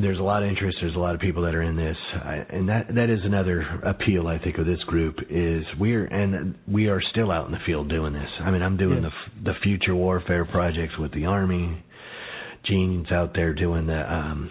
[0.00, 0.78] there's a lot of interest.
[0.80, 3.60] There's a lot of people that are in this, I, and that that is another
[3.84, 7.60] appeal I think of this group is we're and we are still out in the
[7.64, 8.28] field doing this.
[8.40, 9.12] I mean, I'm doing Yes.
[9.44, 11.80] the the future warfare projects with the army.
[12.64, 14.50] Gene's out there doing the um,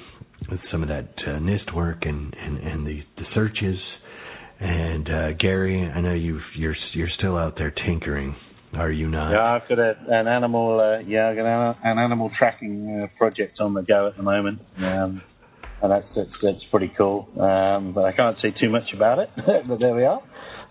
[0.72, 3.78] some of that uh, NIST work and and and the the searches.
[4.64, 8.36] And uh, Gary, I know you you're you're still out there tinkering,
[8.78, 9.32] are you not?
[9.32, 10.80] Yeah, I've got a, an animal.
[10.80, 14.24] Uh, yeah, I've got an, an animal tracking uh, project on the go at the
[14.24, 15.22] moment, um,
[15.82, 17.28] and that's, that's that's pretty cool.
[17.38, 19.30] Um, but I can't say too much about it.
[19.68, 20.22] but there we are.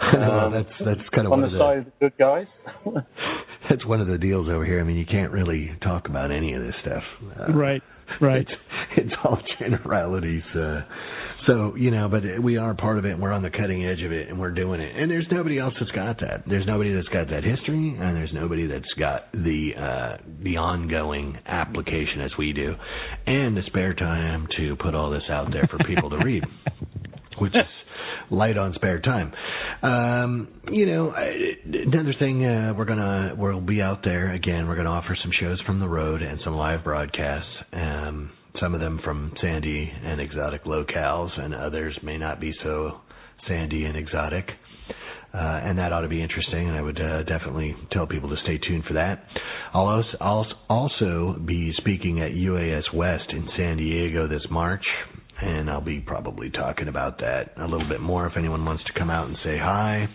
[0.15, 2.19] well, Um, that's that's kind of on one the of the side of the good
[2.19, 2.47] guys.
[3.69, 4.81] that's one of the deals over here.
[4.81, 7.03] I mean, you can't really talk about any of this stuff.
[7.39, 7.83] Uh, Right,
[8.23, 8.41] right.
[8.41, 8.51] It's,
[8.97, 10.43] it's all generalities.
[10.57, 10.81] Uh,
[11.47, 13.13] so you know, but we are part of it.
[13.13, 14.95] and We're on the cutting edge of it, and we're doing it.
[14.97, 16.45] And there's nobody else that's got that.
[16.47, 21.39] There's nobody that's got that history, and there's nobody that's got the uh, the ongoing
[21.47, 22.75] application as we do,
[23.27, 26.45] and the spare time to put all this out there for people to read,
[27.39, 27.63] which is
[28.31, 29.33] light on spare time.
[29.83, 34.69] Um, you know, another thing uh, we're gonna we'll be out there again.
[34.69, 37.51] We're gonna offer some shows from the road and some live broadcasts.
[37.73, 38.31] Um,
[38.63, 43.01] some of them from sandy and exotic locales, and others may not be so
[43.49, 44.49] sandy and exotic.
[45.35, 48.37] Uh, and that ought to be interesting, and I would uh, definitely tell people to
[48.45, 49.25] stay tuned for that.
[49.75, 54.85] I'll also, I'll also be speaking at UAS West in San Diego this March,
[55.41, 58.99] and I'll be probably talking about that a little bit more if anyone wants to
[58.99, 60.07] come out and say hi.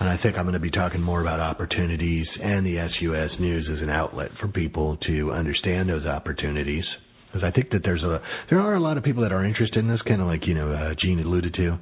[0.00, 3.68] And I think I'm going to be talking more about opportunities and the SUAS News
[3.72, 6.84] as an outlet for people to understand those opportunities.
[7.32, 8.20] Because I think that there's a
[8.50, 10.54] there are a lot of people that are interested in this, kind of like you
[10.54, 11.78] know uh, Gene alluded to,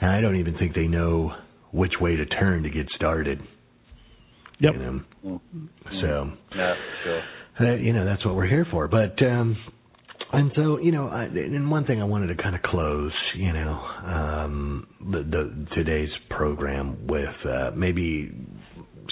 [0.00, 1.32] and I don't even think they know
[1.72, 3.40] which way to turn to get started.
[4.60, 4.74] Yep.
[4.74, 5.00] You know?
[5.24, 5.68] Mm.
[6.00, 6.74] So No,
[7.04, 7.22] sure.
[7.60, 8.86] uh, you know that's what we're here for.
[8.86, 9.56] But um,
[10.32, 13.52] and so you know, I, and one thing I wanted to kind of close, you
[13.52, 13.72] know,
[14.06, 18.30] um, the, the today's program with uh, maybe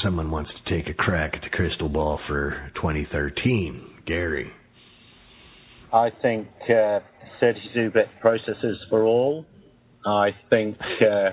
[0.03, 3.87] someone wants to take a crack at the crystal ball for 2013.
[4.07, 4.51] Gary.
[5.93, 7.01] I think uh,
[7.43, 9.45] 32-bit processors for all.
[10.07, 11.31] I think uh,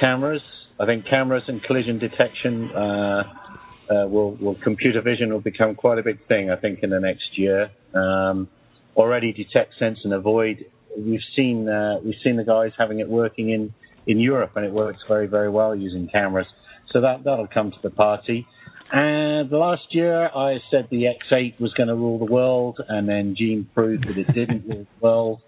[0.00, 0.42] cameras.
[0.78, 5.98] I think cameras and collision detection uh, uh, will, will computer vision will become quite
[5.98, 6.50] a big thing.
[6.50, 7.70] I think in the next year.
[7.94, 8.48] Um,
[8.96, 10.64] already detect, sense, and avoid.
[10.98, 13.72] We've seen uh, we've seen the guys having it working in,
[14.06, 16.46] in Europe, and it works very very well using cameras.
[16.92, 18.46] So that that'll come to the party.
[18.92, 23.34] And last year I said the X8 was going to rule the world, and then
[23.36, 25.40] Gene proved that it didn't rule the world.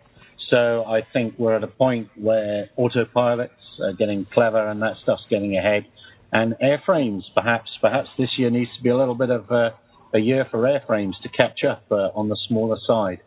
[0.50, 5.22] So I think we're at a point where autopilots are getting clever, and that stuff's
[5.30, 5.86] getting ahead.
[6.32, 9.70] And airframes, perhaps perhaps this year needs to be a little bit of a,
[10.14, 13.20] a year for airframes to catch up uh, on the smaller side.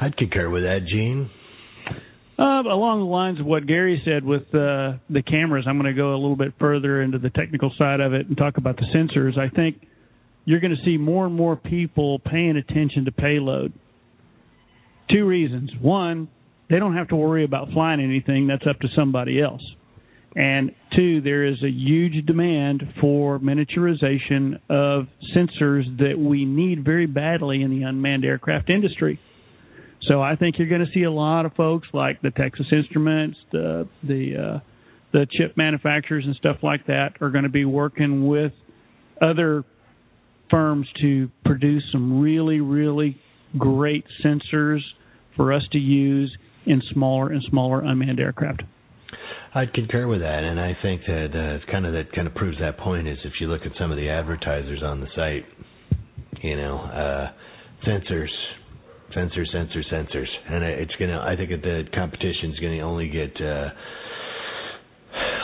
[0.00, 1.30] I'd concur with that, Gene.
[2.38, 6.00] Uh, along the lines of what Gary said with uh, the cameras, I'm going to
[6.00, 8.86] go a little bit further into the technical side of it and talk about the
[8.94, 9.36] sensors.
[9.36, 9.82] I think
[10.44, 13.72] you're going to see more and more people paying attention to payload.
[15.10, 15.72] Two reasons.
[15.80, 16.28] One,
[16.70, 19.62] they don't have to worry about flying anything, that's up to somebody else.
[20.36, 27.06] And two, there is a huge demand for miniaturization of sensors that we need very
[27.06, 29.18] badly in the unmanned aircraft industry.
[30.02, 33.36] So I think you're going to see a lot of folks like the Texas Instruments,
[33.52, 34.60] the the uh,
[35.12, 38.52] the chip manufacturers and stuff like that are going to be working with
[39.20, 39.64] other
[40.50, 43.20] firms to produce some really really
[43.56, 44.80] great sensors
[45.36, 46.36] for us to use
[46.66, 48.62] in smaller and smaller unmanned aircraft.
[49.54, 52.34] I'd concur with that, and I think that uh, it's kind of that kind of
[52.34, 55.46] proves that point is if you look at some of the advertisers on the site,
[56.42, 57.32] you know, uh,
[57.88, 58.28] sensors,
[59.16, 61.18] sensors, sensors, sensors, and it's gonna.
[61.20, 63.40] I think the competition's gonna only get.
[63.40, 63.70] Uh,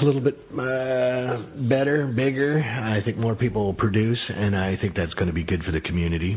[0.00, 2.60] a little bit uh, better, bigger.
[2.60, 5.72] I think more people will produce, and I think that's going to be good for
[5.72, 6.36] the community.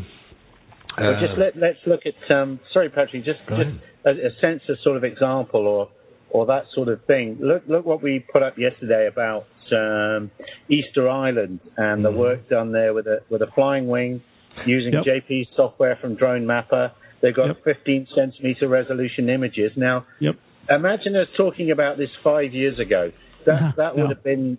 [0.98, 2.36] Well, Uh, just let, let's look at.
[2.36, 3.26] Um, sorry, Patrick.
[3.26, 3.70] Just just
[4.06, 5.90] a, a sensor sort of example, or
[6.30, 7.38] or that sort of thing.
[7.42, 10.32] Look look what we put up yesterday about um,
[10.70, 12.18] Easter Island and the Mhm.
[12.18, 14.22] work done there with a with a flying wing
[14.66, 15.04] using Yep.
[15.06, 16.92] JP software from Drone Mapper.
[17.22, 17.64] They've got Yep.
[17.64, 19.72] 15 centimeter resolution images.
[19.76, 20.36] Now, Yep.
[20.70, 23.12] imagine us talking about this five years ago.
[23.46, 23.72] That Uh-huh.
[23.78, 24.08] that would No.
[24.10, 24.58] have been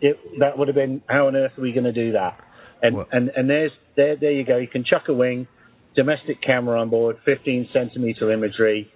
[0.00, 0.18] it.
[0.40, 2.38] That would have been how on earth are we going to do that?
[2.82, 4.56] And Well- and and there's there there you go.
[4.56, 5.46] You can chuck a wing,
[5.94, 8.88] domestic camera on board, 15 centimeter imagery,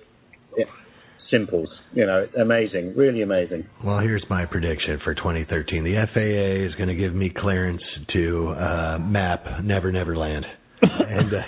[1.30, 1.68] simples.
[1.92, 3.64] You know, amazing, really amazing.
[3.84, 5.84] Well, here's my prediction for 2013.
[5.84, 7.82] The FAA is going to give me clearance
[8.12, 10.46] to uh, map Never Never Land.
[10.82, 11.42] and uh,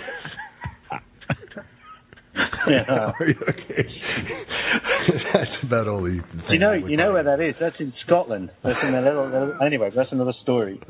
[2.69, 3.11] Yeah.
[3.21, 3.87] Okay?
[5.33, 6.19] that's about all the.
[6.49, 7.55] You know, you know where that is?
[7.59, 8.51] That's in Scotland.
[8.63, 9.25] That's in a little.
[9.25, 10.79] little anyway, that's another story.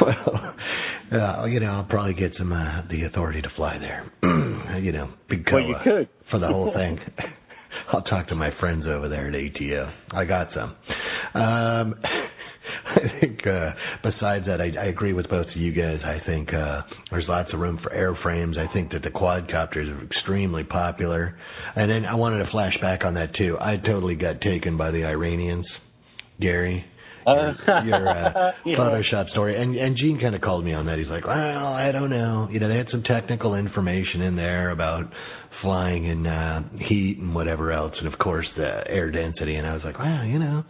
[0.00, 0.54] well,
[1.12, 4.10] uh, you know, I'll probably get some uh, the authority to fly there.
[4.80, 6.08] you know, big Well, you could.
[6.30, 6.98] for the whole thing.
[7.92, 9.92] I'll talk to my friends over there at ATO.
[10.12, 10.76] I got some.
[11.40, 11.94] Um,
[12.96, 13.70] I think uh,
[14.02, 15.98] besides that, I, I agree with both of you guys.
[16.04, 18.58] I think uh, there's lots of room for airframes.
[18.58, 21.36] I think that the quadcopters are extremely popular.
[21.76, 23.56] And then I wanted to flash back on that too.
[23.60, 25.66] I totally got taken by the Iranians,
[26.40, 26.84] Gary.
[27.26, 28.76] Your, your uh, Yeah.
[28.78, 30.98] Photoshop story, and and Gene kind of called me on that.
[30.98, 32.48] He's like, "Well, I don't know.
[32.50, 35.04] You know, they had some technical information in there about
[35.62, 39.74] flying in uh, heat and whatever else, and of course the air density." And I
[39.74, 40.64] was like, "Wow, you know,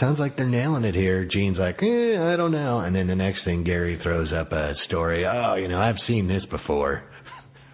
[0.00, 3.16] sounds like they're nailing it here." Gene's like, eh, "I don't know." And then the
[3.16, 5.26] next thing, Gary throws up a story.
[5.26, 7.02] Oh, you know, I've seen this before.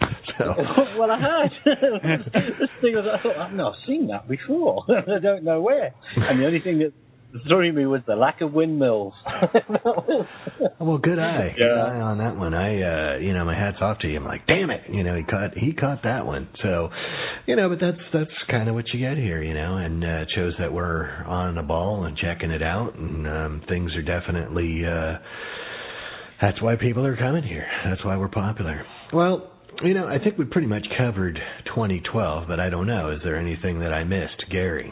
[0.38, 0.54] so
[0.98, 1.50] well, I had.
[1.64, 4.84] this thing was, I thought, I've not seen that before.
[4.88, 5.94] I don't know where.
[6.16, 6.92] And the only thing that
[7.48, 9.14] threw me was the lack of windmills.
[10.78, 11.54] Well, good eye.
[11.58, 11.66] Yeah.
[11.66, 12.54] Good eye on that one.
[12.54, 14.16] I, uh, you know, my hat's off to you.
[14.18, 16.48] I'm like, damn it, you know, he caught he caught that one.
[16.62, 16.90] So,
[17.46, 20.06] you know, but that's that's kind of what you get here, you know, and uh,
[20.22, 24.02] it shows that we're on the ball and checking it out, and um, things are
[24.02, 24.82] definitely.
[24.86, 25.18] uh
[26.40, 27.66] That's why people are coming here.
[27.84, 28.84] That's why we're popular.
[29.12, 29.52] Well.
[29.84, 33.10] You know, I think we pretty much covered 2012, but I don't know.
[33.10, 34.90] Is there anything that I missed, Gary?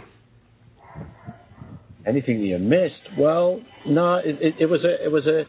[2.06, 3.18] Anything you missed?
[3.18, 4.16] Well, no.
[4.16, 5.44] It, it, it was a it was a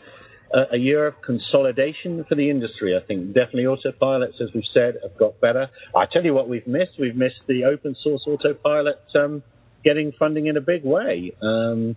[0.74, 2.96] a- year of consolidation for the industry.
[2.96, 5.70] I think definitely autopilots, as we've said, have got better.
[5.96, 6.92] I tell you what, we've missed.
[7.00, 9.44] We've missed the open source autopilot um,
[9.84, 11.34] getting funding in a big way.
[11.42, 11.96] Um,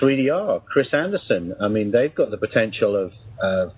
[0.00, 1.54] 3DR, Chris Anderson.
[1.60, 3.72] I mean, they've got the potential of uh,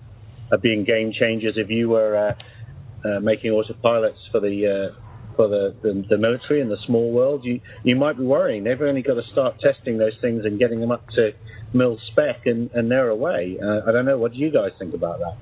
[0.51, 1.55] of being game changers.
[1.57, 5.02] If you were uh, uh, making autopilots for the uh,
[5.35, 8.63] for the, the the military and the small world, you you might be worrying.
[8.63, 11.31] They've only got to start testing those things and getting them up to
[11.73, 13.57] mil spec, and and they're away.
[13.61, 14.17] Uh, I don't know.
[14.17, 15.35] What do you guys think about that?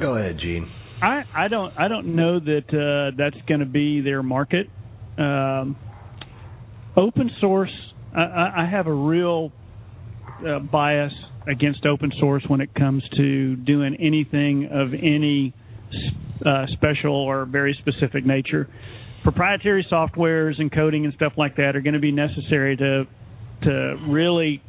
[0.00, 0.70] Go ahead, Gene.
[1.02, 4.68] I, I don't I don't know that uh, that's going to be their market.
[5.18, 5.76] Um,
[6.96, 7.72] open source,
[8.16, 9.52] I- I, I have a real
[10.46, 11.12] uh, bias
[11.46, 15.52] against open source when it comes to doing anything of any
[16.44, 18.68] uh, special or very specific nature.
[19.22, 23.04] Proprietary softwares and coding and stuff like that are going to be necessary to
[23.62, 24.62] to really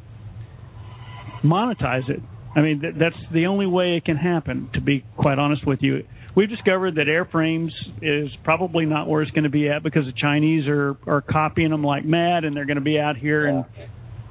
[1.44, 2.20] monetize it.
[2.54, 4.70] I mean, th- that's the only way it can happen.
[4.74, 6.04] To be quite honest with you,
[6.34, 7.68] we've discovered that airframes
[8.00, 11.70] is probably not where it's going to be at because the Chinese are are copying
[11.70, 13.46] them like mad, and they're going to be out here.
[13.46, 13.64] And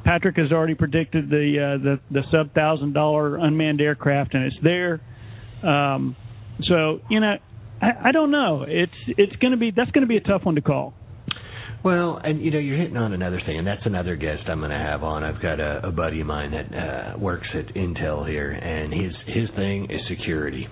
[0.04, 4.58] Patrick has already predicted the uh, the the sub thousand dollar unmanned aircraft, and it's
[4.64, 5.02] there.
[5.64, 6.16] Um,
[6.64, 7.36] so you know,
[7.82, 8.66] I, I don't know.
[8.68, 10.94] It's it's going to be that's going to be a tough one to call.
[11.84, 14.72] Well, and you know, you're hitting on another thing, and that's another guest I'm going
[14.72, 15.24] to have on.
[15.24, 19.14] I've got a, a buddy of mine that uh, works at Intel here, and his
[19.28, 20.68] his thing is security,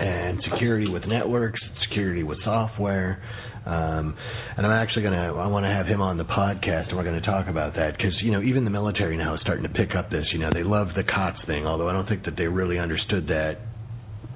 [0.00, 3.22] and security with networks, security with software.
[3.66, 4.16] Um,
[4.56, 7.02] and I'm actually going to, I want to have him on the podcast and we're
[7.02, 9.68] going to talk about that because, you know, even the military now is starting to
[9.68, 10.24] pick up this.
[10.32, 13.26] You know, they love the COTS thing, although I don't think that they really understood
[13.26, 13.58] that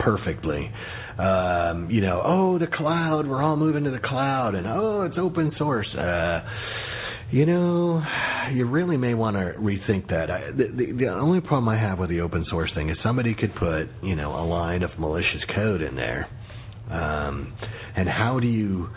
[0.00, 0.70] perfectly.
[1.18, 5.16] Um, you know, oh, the cloud, we're all moving to the cloud, and oh, it's
[5.18, 5.88] open source.
[5.94, 6.40] Uh,
[7.30, 8.02] you know,
[8.52, 10.30] you really may want to rethink that.
[10.30, 13.34] I, the, the, the only problem I have with the open source thing is somebody
[13.34, 16.26] could put, you know, a line of malicious code in there.
[16.90, 17.54] Um,
[17.96, 18.88] and how do you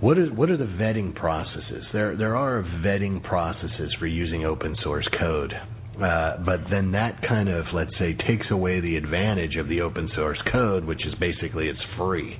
[0.00, 1.84] what is what are the vetting processes?
[1.92, 5.52] There there are vetting processes for using open source code.
[5.96, 10.08] Uh, but then that kind of, let's say, takes away the advantage of the open
[10.16, 12.36] source code, which is basically it's free,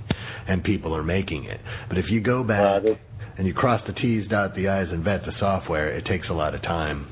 [0.48, 1.60] and people are making it.
[1.88, 2.82] But if you go back
[3.36, 6.32] and you cross the T's, dot the I's, and vet the software, it takes a
[6.32, 7.06] lot of time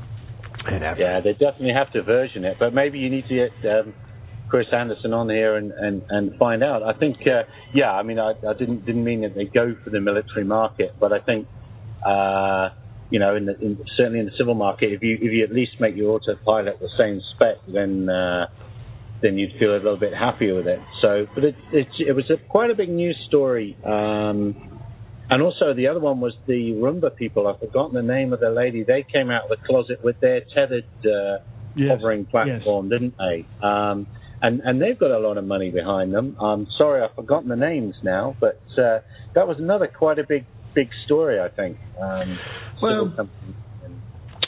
[0.67, 1.01] and effort.
[1.01, 3.95] Yeah, they definitely have to version it, but maybe you need to get um,
[4.49, 6.83] Chris Anderson on here and, and, and find out.
[6.83, 7.43] I think, uh,
[7.75, 10.95] yeah, I mean, I, I didn't didn't mean that they go for the military market,
[10.99, 11.47] but I think,
[12.05, 12.71] uh,
[13.11, 15.53] you know, in the, in, certainly in the civil market, if you if you at
[15.53, 18.47] least make your autopilot the same spec, then uh,
[19.23, 20.81] then you'd feel a little bit happier with it.
[21.03, 23.77] So, but it it, it was a, quite a big news story.
[23.85, 24.79] Um,
[25.29, 27.47] and also the other one was the Roomba people.
[27.47, 28.83] I've forgotten the name of the lady.
[28.83, 31.39] They came out of the closet with their tethered uh,
[31.77, 31.97] Yes.
[31.97, 33.47] hovering platform, didn't they?
[33.63, 34.07] Um,
[34.43, 36.37] and and they've got a lot of money behind them.
[36.41, 39.01] I'm sorry, I've forgotten the names now, but uh,
[39.35, 41.77] that was another quite a big big story, I think.
[42.01, 42.39] Um,
[42.83, 43.29] well,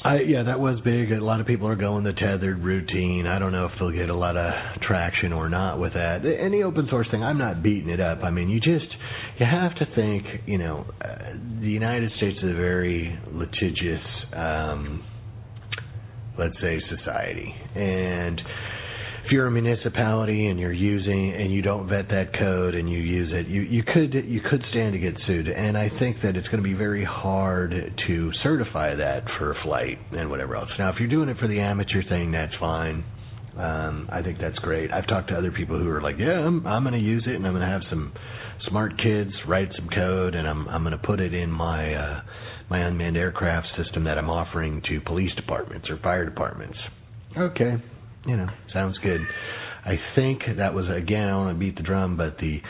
[0.05, 1.13] I, yeah, that was big.
[1.13, 3.27] A lot of people are going the tethered routine.
[3.27, 4.53] I don't know if they'll get a lot of
[4.83, 6.23] traction or not with that.
[6.25, 8.25] Any open source thing, I'm not beating it up.
[8.25, 8.91] I mean, you just
[9.39, 10.27] you have to think.
[10.47, 14.03] You know, uh, the United States is a very litigious,
[14.33, 15.05] um,
[16.37, 18.41] let's say, society, and
[19.25, 22.99] if you're a municipality and you're using and you don't vet that code and you
[22.99, 25.49] use it, you you could you could stand to get sued.
[25.49, 27.73] And I think that it's going to be very hard
[28.07, 30.69] to certify that for flight and whatever else.
[30.79, 33.05] Now, if you're doing it for the amateur thing, that's fine.
[33.57, 34.91] Um, I think that's great.
[34.91, 37.35] I've talked to other people who are like, yeah, I'm I'm going to use it
[37.35, 38.13] and I'm going to have some
[38.69, 42.21] smart kids write some code and I'm I'm going to put it in my uh,
[42.71, 46.79] my unmanned aircraft system that I'm offering to police departments or fire departments.
[47.37, 47.77] Okay,
[48.27, 49.21] you know, sounds good.
[49.85, 51.29] I think that was again.
[51.29, 52.61] I want to beat the drum, but the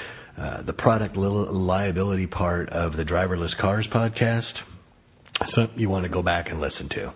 [0.41, 4.51] uh, the product liability part of the driverless cars podcast.
[5.55, 7.13] Something you want to go back and listen to,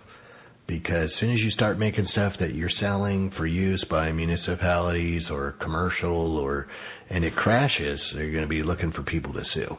[0.67, 5.23] because as soon as you start making stuff that you're selling for use by municipalities
[5.31, 6.67] or commercial or
[7.09, 9.77] and it crashes, they're going to be looking for people to sue.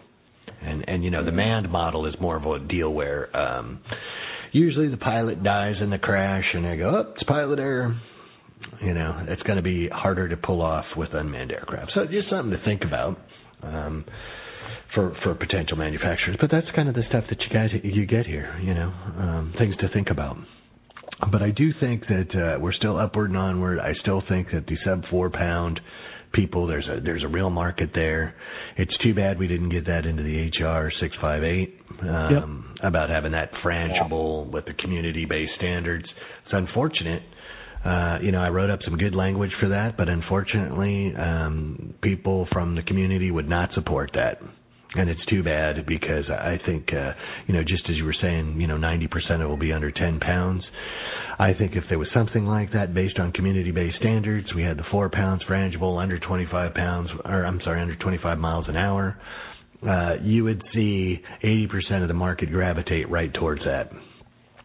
[0.61, 3.81] And and you know the manned model is more of a deal where um,
[4.51, 7.99] usually the pilot dies in the crash and they go, oh, it's pilot error
[8.81, 11.91] you know, it's going to be harder to pull off with unmanned aircraft.
[11.95, 13.17] So just something to think about
[13.63, 14.05] um,
[14.93, 16.37] for for potential manufacturers.
[16.39, 18.57] But that's kind of the stuff that you guys you get here.
[18.61, 20.37] You know, um, things to think about.
[21.31, 23.79] But I do think that uh, we're still upward and onward.
[23.79, 25.79] I still think that the sub four pound
[26.33, 28.35] people there's a there's a real market there.
[28.77, 32.87] It's too bad we didn't get that into the HR six five eight um, yep.
[32.87, 36.05] about having that frangible with the community based standards.
[36.45, 37.23] It's unfortunate
[37.87, 42.45] uh, you know, I wrote up some good language for that, but unfortunately, um, people
[42.51, 44.39] from the community would not support that.
[44.95, 47.13] And it's too bad because I think, uh,
[47.47, 49.89] you know, just as you were saying, you know, 90% of it will be under
[49.89, 50.63] 10 pounds.
[51.39, 54.85] I think if there was something like that based on community-based standards, we had the
[54.91, 59.17] four pounds frangible under 25 pounds, or I'm sorry, under 25 miles an hour,
[59.87, 63.91] uh, you would see 80% of the market gravitate right towards that.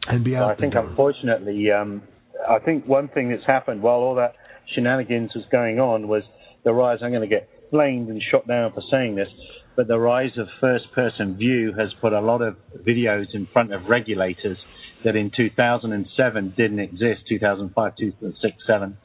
[0.09, 0.89] And be out well, I think, door.
[0.89, 2.03] unfortunately, um,
[2.49, 4.35] I think one thing that's happened while all that
[4.75, 6.23] shenanigans was going on was
[6.65, 6.99] the rise.
[7.03, 9.29] I'm going to get blamed and shot down for saying this,
[9.77, 13.87] but the rise of first-person view has put a lot of videos in front of
[13.89, 14.59] regulators
[15.05, 18.97] that in 2007 didn't exist, 2005, 2006, 7,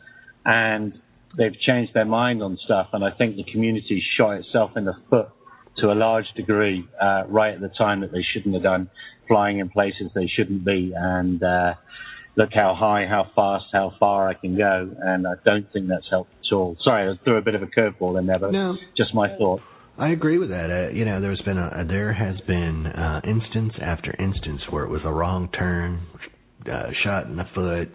[0.45, 0.93] and
[1.37, 2.89] they've changed their mind on stuff.
[2.93, 5.29] And I think the community shot itself in the foot
[5.79, 8.89] to a large degree uh, right at the time that they shouldn't have done,
[9.27, 11.73] flying in places they shouldn't be, and uh,
[12.37, 16.05] look how high, how fast, how far I can go, and I don't think that's
[16.09, 16.77] helped at all.
[16.83, 19.59] Sorry, I threw a bit of a curveball in there, but no, just my thought.
[19.97, 20.69] I agree with that.
[20.69, 24.89] Uh, you know, there's been a there has been uh, instance after instance where it
[24.89, 26.05] was a wrong turn,
[26.71, 27.89] uh, shot in the foot,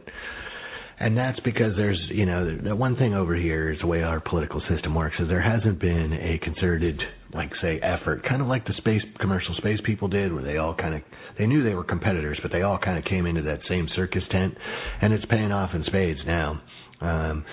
[1.03, 4.21] and that's because there's you know the one thing over here is the way our
[4.21, 7.01] political system works is there hasn't been a concerted
[7.35, 10.75] like say effort, kind of like the space commercial space people did, where they all
[10.75, 11.03] kind of
[11.39, 14.23] they knew they were competitors, but they all kind of came into that same circus
[14.31, 14.55] tent,
[15.01, 16.61] and it's paying off in spades now.
[17.01, 17.45] Um,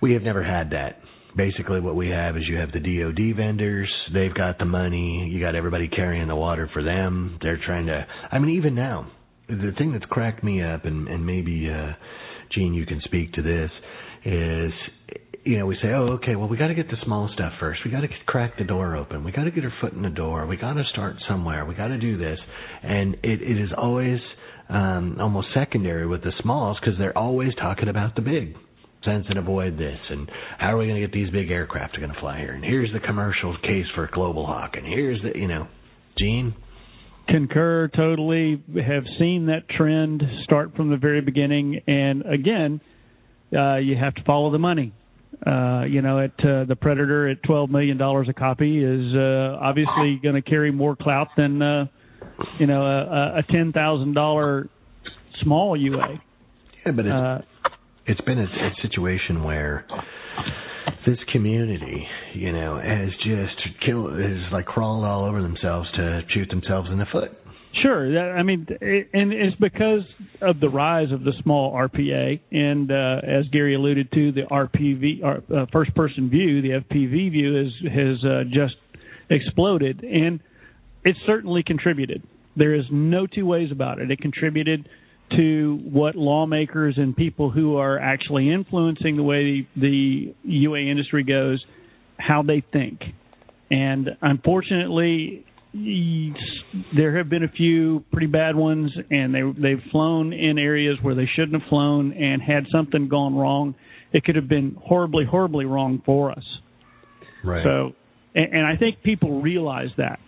[0.00, 1.00] we have never had that.
[1.36, 3.92] Basically, what we have is you have the DoD vendors.
[4.14, 5.28] They've got the money.
[5.30, 7.38] You got everybody carrying the water for them.
[7.42, 8.06] They're trying to.
[8.32, 9.10] I mean, even now,
[9.48, 11.92] the thing that's cracked me up, and and maybe uh,
[12.54, 13.70] Gene, you can speak to this,
[14.24, 14.72] is
[15.46, 17.80] you know, we say, oh, okay, well, we got to get the small stuff first.
[17.84, 19.22] We got to crack the door open.
[19.22, 20.44] We got to get our foot in the door.
[20.46, 21.64] We got to start somewhere.
[21.64, 22.38] We got to do this,
[22.82, 24.18] and it, it is always
[24.68, 28.56] um, almost secondary with the smalls because they're always talking about the big.
[29.04, 30.28] Sense and avoid this, and
[30.58, 32.54] how are we going to get these big aircraft are going to fly here?
[32.54, 35.68] And here's the commercial case for Global Hawk, and here's the, you know,
[36.18, 36.54] Gene.
[37.28, 38.62] Concur totally.
[38.74, 42.80] Have seen that trend start from the very beginning, and again,
[43.56, 44.92] uh, you have to follow the money
[45.44, 49.58] uh, you know, at uh, the Predator at twelve million dollars a copy is uh,
[49.60, 51.86] obviously going to carry more clout than uh,
[52.58, 54.68] you know a, a ten thousand dollar
[55.42, 56.20] small UA.
[56.84, 57.38] Yeah, but it's, uh,
[58.06, 59.84] it's been a, a situation where
[61.06, 66.48] this community, you know, has just killed, has like crawled all over themselves to shoot
[66.50, 67.30] themselves in the foot.
[67.82, 70.00] Sure, I mean, and it's because
[70.40, 75.22] of the rise of the small RPA, and uh, as Gary alluded to, the RPV,
[75.22, 78.76] uh, first-person view, the FPV view, has has uh, just
[79.28, 80.40] exploded, and
[81.04, 82.22] it certainly contributed.
[82.56, 84.10] There is no two ways about it.
[84.10, 84.88] It contributed
[85.36, 91.64] to what lawmakers and people who are actually influencing the way the UA industry goes,
[92.18, 93.00] how they think.
[93.70, 100.58] And unfortunately, there have been a few pretty bad ones, and they they've flown in
[100.58, 103.74] areas where they shouldn't have flown, and had something gone wrong,
[104.12, 106.44] it could have been horribly, horribly wrong for us.
[107.44, 107.64] Right.
[107.64, 107.92] So,
[108.34, 110.20] and, and I think people realize that.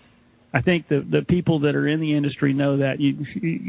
[0.52, 3.16] I think the the people that are in the industry know that you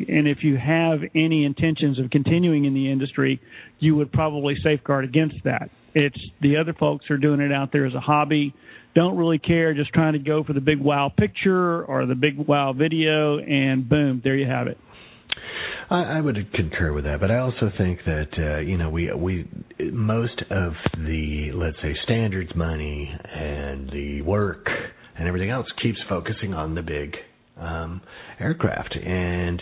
[0.08, 3.42] and if you have any intentions of continuing in the industry,
[3.80, 5.70] you would probably safeguard against that.
[5.94, 8.54] It's the other folks are doing it out there as a hobby,
[8.96, 12.38] don't really care, just trying to go for the big wow picture or the big
[12.38, 14.78] wow video, and boom, there you have it.
[15.90, 19.12] I, I would concur with that, but I also think that uh, you know we
[19.14, 19.50] we
[19.92, 24.66] most of the let's say standards money and the work
[25.20, 27.16] and everything else keeps focusing on the big
[27.58, 28.02] um,
[28.40, 28.96] aircraft.
[28.96, 29.62] And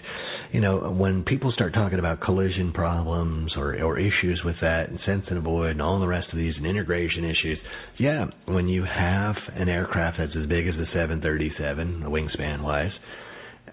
[0.54, 5.00] you know, when people start talking about collision problems or or issues with that and
[5.06, 7.58] sense and avoid and all the rest of these and integration issues,
[8.00, 12.92] yeah, when you have an aircraft that's as big as the 737, wingspan wise.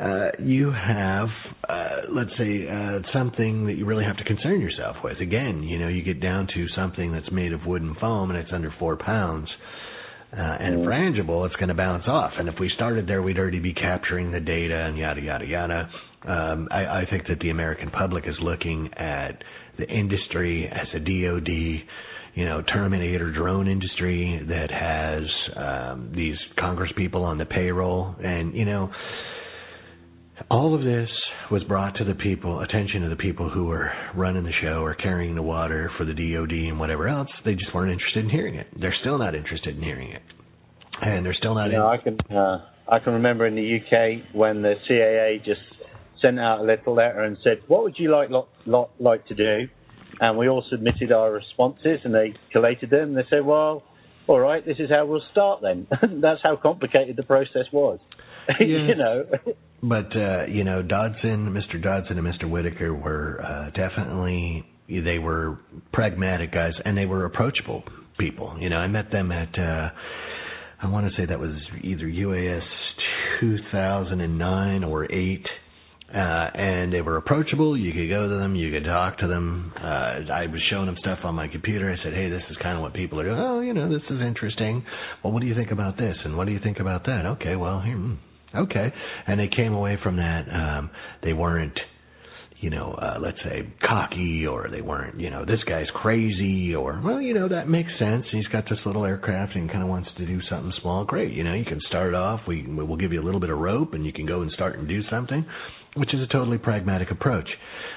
[0.01, 1.29] Uh, you have,
[1.69, 5.21] uh, let's say, uh, something that you really have to concern yourself with.
[5.21, 8.39] Again, you know, you get down to something that's made of wood and foam and
[8.41, 9.74] it's under four pounds uh,
[10.37, 10.85] and Mm.
[10.87, 12.33] frangible, it's going to bounce off.
[12.39, 15.89] And if we started there, we'd already be capturing the data and yada yada yada.
[16.27, 19.43] Um, I, I think that the American public is looking at
[19.79, 21.49] the industry as a DoD,
[22.35, 25.23] you know, Terminator drone industry that has
[25.57, 28.91] um, these Congress people on the payroll, and you know,
[30.51, 31.09] all of this
[31.51, 34.95] was brought to the people, attention of the people who were running the show or
[34.95, 37.29] carrying the water for the DoD and whatever else.
[37.45, 38.67] They just weren't interested in hearing it.
[38.81, 40.23] They're still not interested in hearing it,
[41.03, 41.67] and they're still not.
[41.67, 45.61] You know, I can uh, I can remember in the UK when the CAA just
[46.23, 49.35] sent out a little letter and said, "What would you like lot, lot, like to
[49.35, 49.69] do?"
[50.21, 53.11] And we all submitted our responses, and they collated them.
[53.11, 53.83] And they said, "Well,
[54.27, 55.87] all right, this is how we'll start then."
[56.21, 57.99] That's how complicated the process was.
[58.61, 59.25] you know.
[59.89, 61.83] But uh, you know, Dodson, Mr.
[61.83, 62.49] Dodson, and Mr.
[62.51, 65.59] Whitaker were uh, definitely they were
[65.93, 67.83] pragmatic guys, and they were approachable
[68.19, 68.57] people.
[68.61, 69.91] You know, I met them at uh,
[70.83, 72.63] I want to say that was either UAS
[73.41, 75.47] 2009 or eight.
[76.15, 76.19] Uh,
[76.55, 77.77] and they were approachable.
[77.77, 78.55] You could go to them.
[78.55, 79.73] You could talk to them.
[79.77, 81.91] Uh, I was showing them stuff on my computer.
[81.91, 83.39] I said, "Hey, this is kind of what people are doing.
[83.39, 84.85] Oh, you know, this is interesting.
[85.25, 86.17] Well, what do you think about this?
[86.25, 87.27] And what do you think about that?
[87.27, 88.15] Okay, well, here, hmm,
[88.57, 88.93] okay."
[89.27, 90.45] And they came away from that.
[90.53, 90.91] Um,
[91.23, 91.79] they weren't,
[92.61, 97.01] you know, uh, let's say cocky, or they weren't, you know, this guy's crazy, or
[97.05, 98.25] well, you know, that makes sense.
[98.33, 101.05] He's got this little aircraft and kind of wants to do something small.
[101.05, 102.41] Great, you know, you can start off.
[102.47, 104.79] We we'll give you a little bit of rope, and you can go and start
[104.79, 105.45] and do something
[105.97, 107.49] which is a totally pragmatic approach.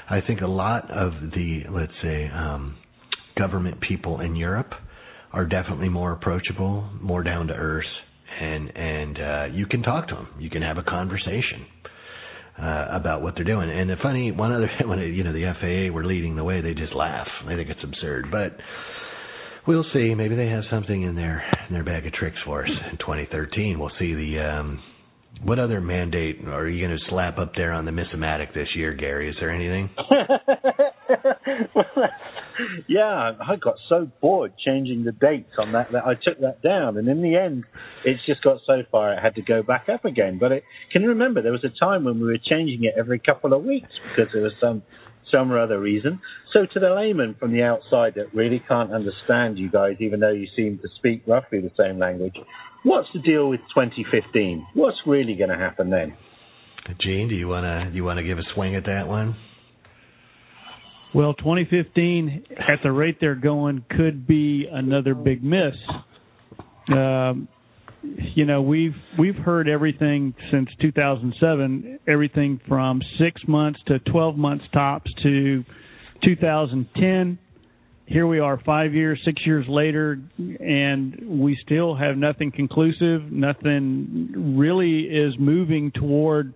[0.09, 2.77] I think a lot of the, let's say, um,
[3.37, 4.71] government people in Europe
[5.33, 7.85] are definitely more approachable, more down to earth,
[8.39, 10.27] and and uh, you can talk to them.
[10.39, 11.65] You can have a conversation
[12.59, 13.69] uh, about what they're doing.
[13.69, 16.73] And the funny one other when you know the FAA were leading the way, they
[16.73, 17.27] just laugh.
[17.47, 18.57] They think it's absurd, but.
[19.67, 20.15] We'll see.
[20.15, 23.77] Maybe they have something in their in their bag of tricks for us in 2013.
[23.77, 24.81] We'll see the um,
[25.43, 28.93] what other mandate are you going to slap up there on the Missomatic this year,
[28.93, 29.29] Gary?
[29.29, 29.89] Is there anything?
[32.87, 36.97] yeah, I got so bored changing the dates on that that I took that down,
[36.97, 37.65] and in the end,
[38.05, 40.37] it's just got so far it had to go back up again.
[40.39, 43.19] But it, can you remember there was a time when we were changing it every
[43.19, 44.83] couple of weeks because there was some
[45.31, 46.21] some or other reason.
[46.53, 50.31] So to the layman from the outside that really can't understand you guys, even though
[50.31, 52.35] you seem to speak roughly the same language,
[52.83, 54.67] what's the deal with 2015?
[54.73, 56.15] What's really going to happen then?
[57.01, 59.35] Gene, do you want to you want to give a swing at that one?
[61.13, 65.73] Well, 2015, at the rate they're going, could be another big miss.
[66.91, 67.47] Um,
[68.03, 74.65] you know, we've we've heard everything since 2007, everything from six months to 12 months
[74.73, 75.63] tops to
[76.23, 77.39] 2010.
[78.05, 83.31] Here we are, five years, six years later, and we still have nothing conclusive.
[83.31, 86.53] Nothing really is moving toward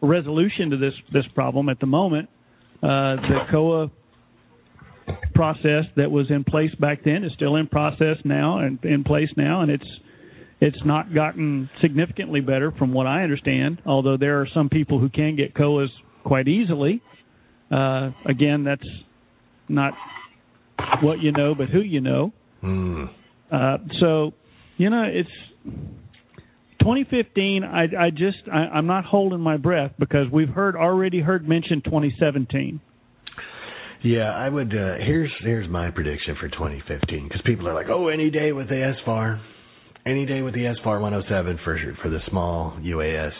[0.00, 2.28] resolution to this this problem at the moment.
[2.82, 3.90] Uh, the COA
[5.34, 9.28] process that was in place back then is still in process now and in place
[9.36, 9.86] now, and it's
[10.60, 13.82] it's not gotten significantly better from what I understand.
[13.84, 15.88] Although there are some people who can get COAs
[16.24, 17.02] quite easily.
[17.70, 18.86] Uh, again, that's
[19.68, 19.94] not
[21.02, 22.32] what you know, but who you know.
[22.62, 23.10] Mm.
[23.50, 24.32] Uh, so,
[24.76, 25.28] you know, it's
[26.82, 31.48] 2015, I, I just I, I'm not holding my breath because we've heard already heard
[31.48, 32.80] mentioned 2017.
[34.02, 34.74] Yeah, I would.
[34.74, 38.68] Uh, here's here's my prediction for 2015 because people are like, oh, any day with
[38.68, 39.40] the SFAR,
[40.04, 43.32] any day with the SFAR 107 for for the small UAS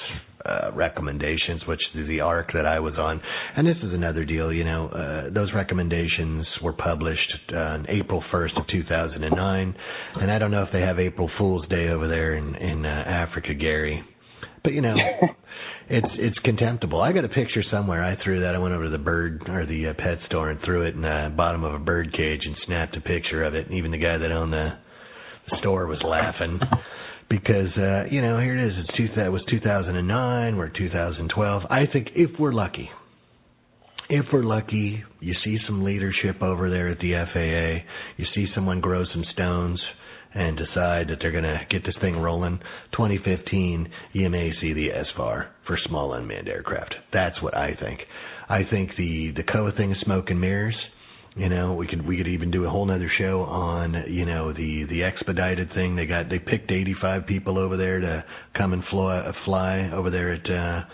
[0.44, 3.20] uh, recommendations, which is the arc that I was on.
[3.56, 8.60] And this is another deal, you know, uh, those recommendations were published on April 1st
[8.60, 9.74] of 2009,
[10.16, 12.88] and I don't know if they have April Fool's Day over there in in uh,
[12.88, 14.02] Africa, Gary,
[14.62, 14.94] but you know.
[15.90, 17.02] It's it's contemptible.
[17.02, 18.02] I got a picture somewhere.
[18.02, 18.54] I threw that.
[18.54, 21.02] I went over to the bird or the uh, pet store and threw it in
[21.02, 23.66] the bottom of a bird cage and snapped a picture of it.
[23.66, 24.70] And even the guy that owned the,
[25.50, 26.60] the store was laughing
[27.32, 28.74] because uh, you know here it is.
[28.76, 29.08] It's two.
[29.16, 30.56] That was 2009.
[30.56, 31.62] We're 2012.
[31.70, 32.90] I think if we're lucky,
[34.10, 37.84] if we're lucky, you see some leadership over there at the FAA.
[38.18, 39.80] You see someone grow some stones
[40.34, 42.58] and decide that they're going to get this thing rolling.
[42.92, 46.94] 2015, you may see the SFAR for small unmanned aircraft.
[47.14, 48.00] That's what I think.
[48.50, 50.76] I think the the COA thing is smoke and mirrors.
[51.34, 54.52] You know, we could we could even do a whole other show on you know
[54.52, 55.96] the the expedited thing.
[55.96, 58.24] They got they picked 85 people over there to
[58.56, 60.84] come and fly fly over there at uh,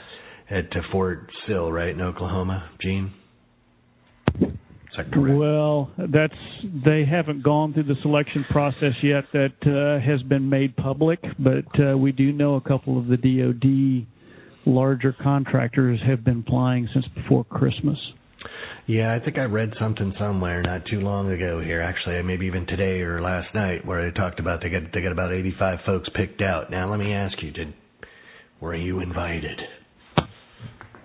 [0.50, 3.12] at uh, Fort Sill, right in Oklahoma, Gene.
[5.38, 6.34] Well, that's
[6.84, 11.66] they haven't gone through the selection process yet that uh, has been made public, but
[11.80, 14.06] uh, we do know a couple of the DoD
[14.66, 17.98] larger contractors have been flying since before Christmas.
[18.88, 22.66] Yeah, I think I read something somewhere not too long ago here, actually, maybe even
[22.66, 26.08] today or last night, where they talked about they got they got about 85 folks
[26.14, 26.70] picked out.
[26.70, 27.74] Now, let me ask you, did
[28.62, 29.60] were you invited?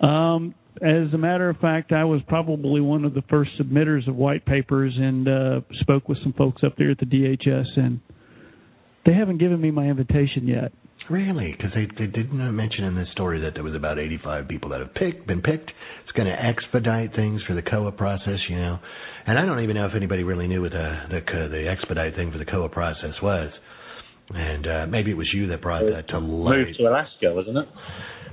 [0.00, 4.16] Um, as a matter of fact, I was probably one of the first submitters of
[4.16, 8.00] white papers and uh, spoke with some folks up there at the DHS, and
[9.04, 10.72] they haven't given me my invitation yet.
[11.10, 11.52] Really?
[11.56, 14.80] Because they they didn't mention in this story that there was about 85 people that
[14.80, 15.70] have picked been picked.
[16.02, 18.78] It's going to expedite things for the COA process, you know.
[19.26, 22.32] And I don't even know if anybody really knew what the the, the expedite thing
[22.32, 23.50] for the COA process was.
[24.30, 26.56] And uh, maybe it was you that brought that to light.
[26.56, 27.68] Moved to Alaska, wasn't it?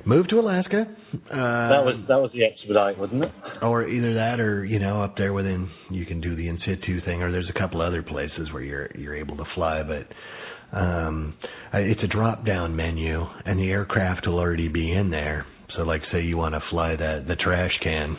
[0.05, 0.85] Move to Alaska.
[1.13, 3.31] Uh, that was that was the expedite, wasn't it?
[3.61, 7.01] Or either that, or you know, up there within, you can do the in situ
[7.05, 10.07] thing, or there's a couple other places where you're you're able to fly, but
[10.73, 11.33] um,
[11.73, 15.45] it's a drop down menu, and the aircraft will already be in there.
[15.75, 18.17] So, like, say you want to fly the the trash can,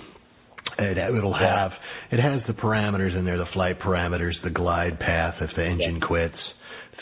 [0.78, 1.70] it, it'll have
[2.10, 5.98] it has the parameters in there, the flight parameters, the glide path if the engine
[6.00, 6.06] yeah.
[6.06, 6.38] quits,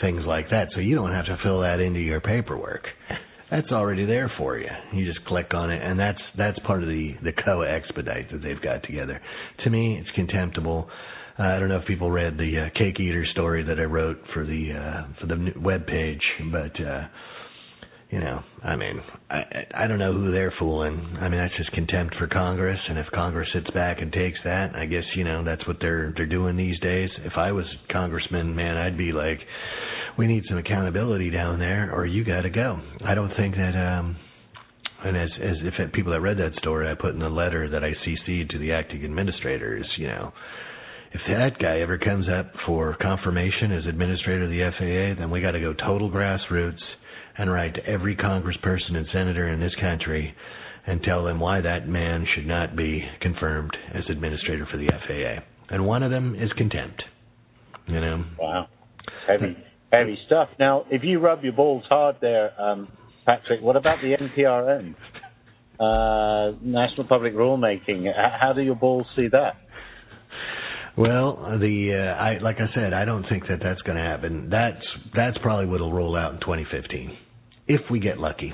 [0.01, 0.67] things like that.
[0.73, 2.85] So you don't have to fill that into your paperwork
[3.51, 4.69] that's already there for you.
[4.93, 8.41] You just click on it, and that's that's part of the the COA expedite that
[8.41, 9.21] they've got together.
[9.65, 10.89] To me, it's contemptible.
[11.39, 14.17] Uh, I don't know if people read the uh, cake eater story that I wrote
[14.33, 16.21] for the uh, for the web page,
[16.51, 17.07] but uh,
[18.09, 19.41] you know, I mean, I
[19.73, 20.99] I don't know who they're fooling.
[21.21, 24.75] I mean, that's just contempt for Congress, and if Congress sits back and takes that,
[24.75, 27.09] I guess you know that's what they're they're doing these days.
[27.23, 29.39] If I was congressman, man, I'd be like
[30.17, 32.79] we need some accountability down there, or you got to go.
[33.05, 33.75] I don't think that.
[33.75, 34.17] um
[35.03, 37.83] and as as if people that read that story, I put in the letter that
[37.83, 40.31] I CC'd to the acting administrators, you know,
[41.13, 45.41] if that guy ever comes up for confirmation as administrator of the FAA, then we
[45.41, 46.81] got to go total grassroots
[47.37, 50.33] and write to every congressperson and senator in this country
[50.87, 55.43] and tell them why that man should not be confirmed as administrator for the FAA.
[55.73, 57.03] And one of them is contempt.
[57.87, 58.23] You know.
[58.39, 58.67] Wow.
[59.27, 59.55] Heavy
[59.91, 60.49] heavy stuff.
[60.59, 62.87] Now, if you rub your balls hard there, um,
[63.25, 64.95] Patrick, what about the NPRM?
[65.79, 68.05] Uh, National Public Rulemaking.
[68.15, 69.53] How do your balls see that?
[70.97, 74.49] Well, the uh, I like I said, I don't think that that's going to happen.
[74.49, 74.83] That's
[75.15, 77.17] that's probably what'll roll out in 2015,
[77.67, 78.53] if we get lucky.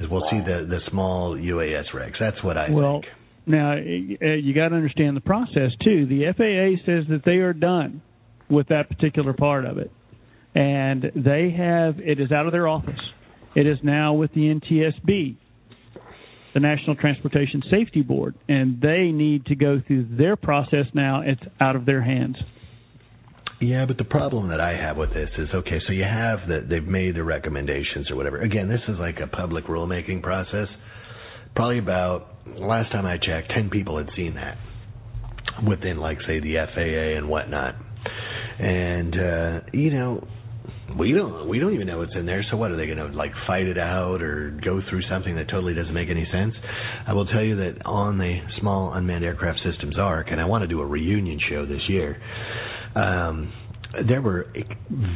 [0.00, 2.14] As we'll see the the small UAS regs.
[2.20, 3.12] That's what I well, think.
[3.46, 6.06] Now uh, you got to understand the process too.
[6.06, 8.02] The FAA says that they are done
[8.48, 9.90] with that particular part of it
[10.54, 13.00] and they have it is out of their office.
[13.56, 15.36] It is now with the NTSB,
[16.54, 21.22] the National Transportation Safety Board, and they need to go through their process now.
[21.24, 22.36] It's out of their hands.
[23.60, 25.80] Yeah, but the problem that I have with this is okay.
[25.86, 28.40] So you have that they've made the recommendations or whatever.
[28.40, 30.68] Again, this is like a public rulemaking process.
[31.56, 34.58] Probably about last time I checked, ten people had seen that
[35.66, 37.76] within, like, say, the FAA and whatnot.
[38.58, 40.26] And uh, you know,
[40.98, 42.44] we don't we don't even know what's in there.
[42.50, 45.48] So what are they going to like fight it out or go through something that
[45.48, 46.54] totally doesn't make any sense?
[47.06, 50.62] I will tell you that on the small unmanned aircraft systems arc, and I want
[50.62, 52.20] to do a reunion show this year.
[52.94, 53.52] Um,
[54.06, 54.52] there were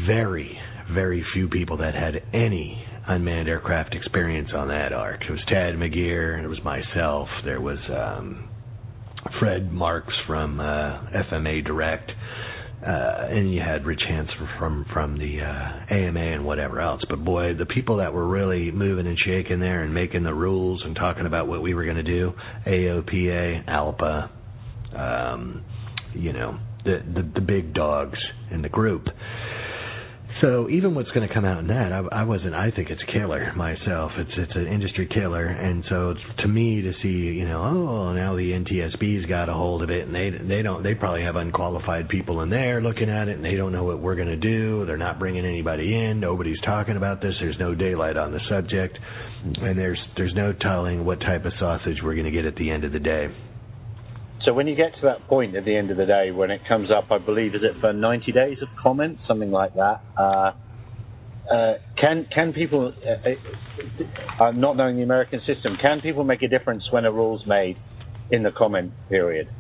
[0.07, 0.59] very
[0.93, 5.23] very few people that had any unmanned aircraft experience on that arc.
[5.23, 8.49] It was Tad McGeer, it was myself, there was um,
[9.39, 11.01] Fred Marks from uh,
[11.31, 12.11] FMA Direct,
[12.87, 17.03] uh, and you had Rich Hanson from from the uh, AMA and whatever else.
[17.09, 20.83] But boy, the people that were really moving and shaking there and making the rules
[20.85, 22.33] and talking about what we were going to do,
[22.67, 24.31] AOPA, ALPA,
[24.97, 25.65] um,
[26.15, 28.19] you know, the, the the big dogs
[28.51, 29.07] in the group.
[30.41, 32.55] So even what's going to come out in that, I, I wasn't.
[32.55, 34.13] I think it's a killer myself.
[34.17, 38.37] It's it's an industry killer, and so to me to see, you know, oh now
[38.37, 40.85] the NTSB's got a hold of it, and they they don't.
[40.85, 43.99] They probably have unqualified people in there looking at it, and they don't know what
[43.99, 44.87] we're going to do.
[44.87, 46.21] They're not bringing anybody in.
[46.21, 47.35] Nobody's talking about this.
[47.41, 48.97] There's no daylight on the subject,
[49.43, 52.71] and there's there's no telling what type of sausage we're going to get at the
[52.71, 53.27] end of the day.
[54.49, 56.63] So when you get to that point at the end of the day, when it
[56.67, 60.01] comes up, I believe is it for 90 days of comments, something like that.
[60.19, 60.53] Uh,
[61.53, 66.49] uh, can can people, uh, uh, not knowing the American system, can people make a
[66.49, 67.77] difference when a rule's made
[68.31, 69.51] in the comment period?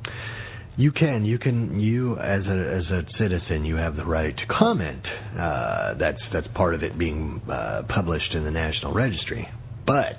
[0.78, 4.46] You can, you can, you as a as a citizen, you have the right to
[4.58, 5.04] comment.
[5.38, 9.46] Uh, that's that's part of it being uh, published in the National Registry.
[9.86, 10.16] But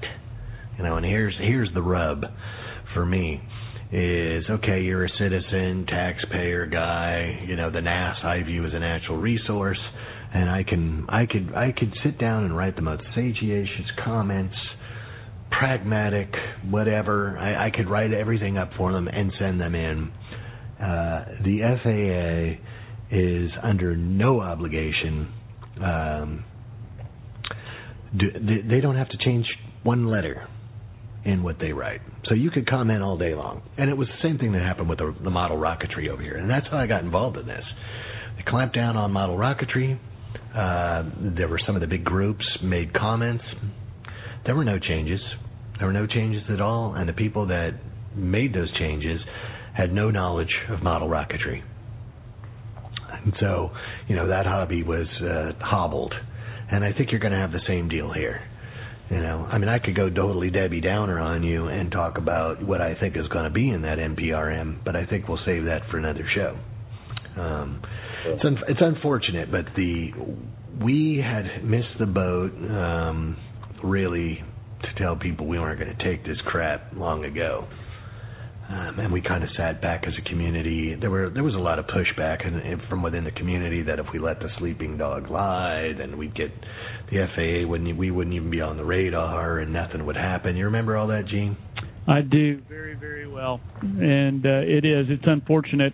[0.78, 2.26] you know, and here's here's the rub
[2.94, 3.42] for me
[3.92, 8.80] is okay, you're a citizen, taxpayer guy, you know, the NAS I view as a
[8.80, 9.80] natural resource
[10.34, 14.56] and I can I could I could sit down and write the most sagacious comments,
[15.52, 16.30] pragmatic,
[16.70, 17.38] whatever.
[17.38, 20.12] I, I could write everything up for them and send them in.
[20.80, 25.34] Uh, the FAA is under no obligation.
[25.84, 26.46] Um,
[28.18, 28.28] do,
[28.70, 29.46] they don't have to change
[29.84, 30.48] one letter
[31.26, 32.02] in what they write.
[32.26, 33.62] So you could comment all day long.
[33.78, 36.38] And it was the same thing that happened with the, the model rocketry over here.
[36.38, 37.64] And that's how I got involved in this.
[38.38, 40.00] They clamped down on model rocketry.
[40.56, 43.44] Uh, there were some of the big groups made comments.
[44.46, 45.20] There were no changes.
[45.78, 46.96] There were no changes at all.
[46.96, 47.72] And the people that
[48.16, 49.20] made those changes
[49.76, 51.62] had no knowledge of model rocketry.
[53.24, 53.72] And so,
[54.08, 56.14] you know, that hobby was uh, hobbled.
[56.72, 58.42] And I think you're going to have the same deal here.
[59.10, 62.64] You know, I mean, I could go totally Debbie Downer on you and talk about
[62.64, 65.66] what I think is going to be in that NPRM, but I think we'll save
[65.66, 66.60] that for another show.
[67.42, 67.82] Um,
[68.26, 70.12] it's un- it's unfortunate, but the
[70.84, 73.36] we had missed the boat um,
[73.84, 74.44] really
[74.82, 77.68] to tell people we weren't going to take this crap long ago.
[78.70, 80.96] Um, and we kind of sat back as a community.
[81.00, 83.98] There were there was a lot of pushback and, and from within the community that
[83.98, 86.52] if we let the sleeping dog lie, then we'd get
[87.10, 90.56] the FAA wouldn't we wouldn't even be on the radar and nothing would happen.
[90.56, 91.58] You remember all that, Gene?
[92.08, 95.94] I do very very well, and uh, it is it's unfortunate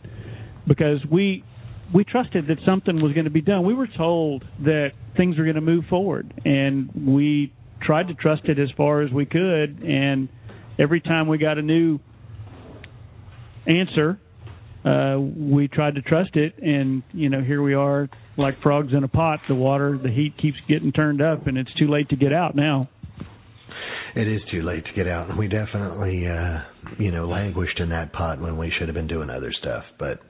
[0.68, 1.46] because we
[1.94, 3.66] we trusted that something was going to be done.
[3.66, 8.46] We were told that things were going to move forward, and we tried to trust
[8.46, 9.82] it as far as we could.
[9.82, 10.28] And
[10.78, 12.00] every time we got a new
[13.68, 14.20] answer,
[14.86, 19.04] uh, we tried to trust it, and you know, here we are, like frogs in
[19.04, 19.40] a pot.
[19.48, 22.56] The water, the heat keeps getting turned up, and it's too late to get out
[22.56, 22.90] now.
[24.16, 26.60] It is too late to get out, and we definitely, uh,
[26.98, 29.84] you know, languished in that pot when we should have been doing other stuff.
[30.00, 30.22] But,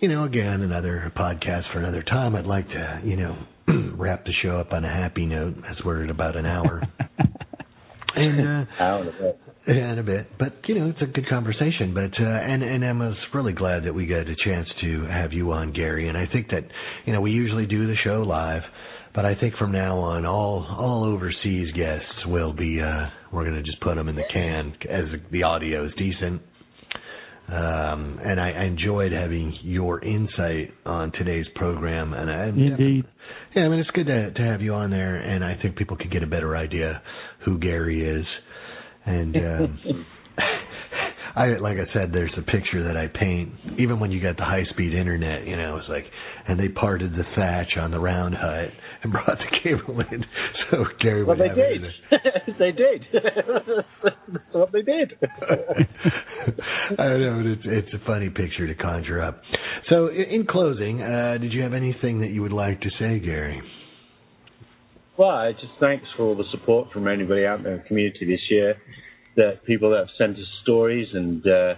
[0.00, 2.36] you know, again, another podcast for another time.
[2.36, 3.36] I'd like to, you know,
[3.96, 6.82] wrap the show up on a happy note, as we're at about an hour.
[8.16, 11.94] and uh, hour yeah, in a bit, but you know, it's a good conversation.
[11.94, 15.52] But uh, and and Emma's really glad that we got a chance to have you
[15.52, 16.08] on, Gary.
[16.08, 16.64] And I think that
[17.06, 18.62] you know we usually do the show live,
[19.14, 22.80] but I think from now on, all all overseas guests will be.
[22.80, 26.42] uh We're going to just put them in the can as the audio is decent.
[27.46, 32.14] Um, and I, I enjoyed having your insight on today's program.
[32.14, 33.04] And I, indeed,
[33.54, 35.96] yeah, I mean it's good to to have you on there, and I think people
[35.96, 37.02] could get a better idea
[37.44, 38.24] who Gary is
[39.06, 40.06] and um,
[41.36, 43.50] I like I said, there's a picture that I paint.
[43.78, 46.04] Even when you got the high speed internet, you know, it's like,
[46.46, 48.68] and they parted the thatch on the round hut
[49.02, 50.24] and brought the cable in,
[50.70, 51.82] so Gary well, would they did.
[52.58, 53.04] they did.
[53.12, 55.14] That's what they did.
[56.98, 59.40] I know it's it's a funny picture to conjure up.
[59.90, 63.18] So, in, in closing, uh, did you have anything that you would like to say,
[63.18, 63.60] Gary?
[65.16, 68.40] Well, just thanks for all the support from anybody out there in the community this
[68.50, 68.74] year.
[69.36, 71.74] That people that have sent us stories and uh,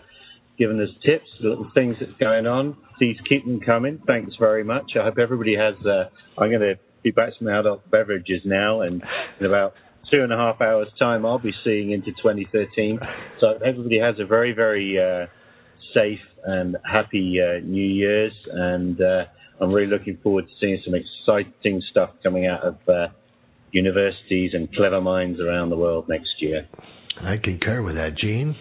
[0.59, 2.79] given us tips, little things that's going on.
[2.99, 4.01] Please keep them coming.
[4.07, 4.93] Thanks very much.
[4.99, 5.75] I hope everybody has.
[5.85, 6.09] Uh,
[6.41, 9.03] I'm going to be back to my adult beverages now, and
[9.39, 9.75] in about
[10.11, 12.99] two and a half hours' time, I'll be seeing into 2013.
[13.41, 15.27] So everybody has a very, very uh,
[15.95, 19.25] safe and happy uh, New Year's, and uh,
[19.61, 23.09] I'm really looking forward to seeing some exciting stuff coming out of uh,
[23.73, 26.67] universities and clever minds around the world next year.
[27.21, 28.57] I concur with that, Gene.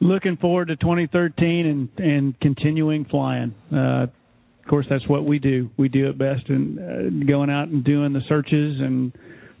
[0.00, 3.54] Looking forward to 2013 and and continuing flying.
[3.72, 5.70] Uh, of course, that's what we do.
[5.76, 9.12] We do it best in uh, going out and doing the searches and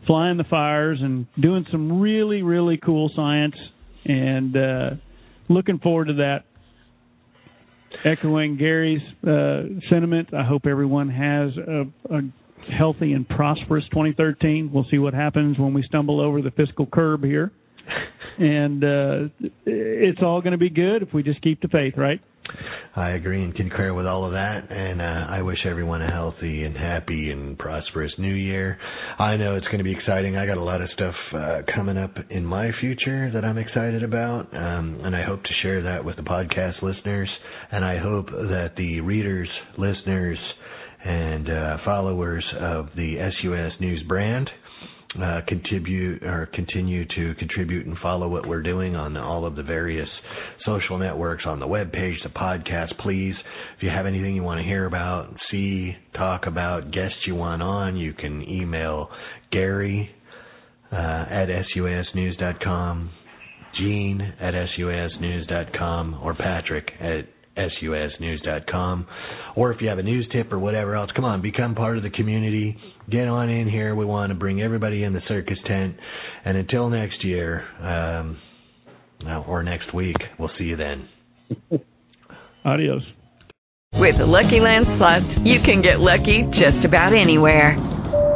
[0.06, 3.54] flying the fires and doing some really really cool science.
[4.04, 4.90] And uh,
[5.48, 6.44] looking forward to that.
[8.04, 12.20] Echoing Gary's uh, sentiment, I hope everyone has a, a
[12.76, 14.70] healthy and prosperous 2013.
[14.72, 17.52] We'll see what happens when we stumble over the fiscal curb here.
[18.38, 22.20] and uh, it's all going to be good if we just keep the faith, right?
[22.94, 26.64] I agree and concur with all of that, and uh, I wish everyone a healthy
[26.64, 28.78] and happy and prosperous new year.
[29.18, 30.36] I know it's going to be exciting.
[30.36, 34.02] I got a lot of stuff uh, coming up in my future that I'm excited
[34.02, 37.28] about, um, and I hope to share that with the podcast listeners,
[37.70, 40.38] and I hope that the readers, listeners,
[41.06, 44.50] and uh, followers of the SUAS News brand
[45.22, 49.62] uh, contribute or continue to contribute and follow what we're doing on all of the
[49.62, 50.08] various
[50.64, 52.88] social networks on the web page, the podcast.
[52.98, 53.34] Please,
[53.76, 57.62] if you have anything you want to hear about, see, talk about, guests you want
[57.62, 59.08] on, you can email
[59.52, 60.10] Gary
[60.92, 61.46] uh, at
[61.76, 63.10] suasnews.com,
[63.78, 67.26] Gene at suasnews.com, or Patrick at
[67.56, 69.06] suasnews.com.
[69.56, 72.02] Or if you have a news tip or whatever else, come on, become part of
[72.02, 72.76] the community.
[73.10, 73.94] Get on in here.
[73.94, 75.96] We want to bring everybody in the circus tent.
[76.44, 78.38] And until next year, um,
[79.46, 81.08] or next week, we'll see you then.
[82.64, 83.02] Adios.
[83.94, 87.95] With the Lucky Land Slots, you can get lucky just about anywhere.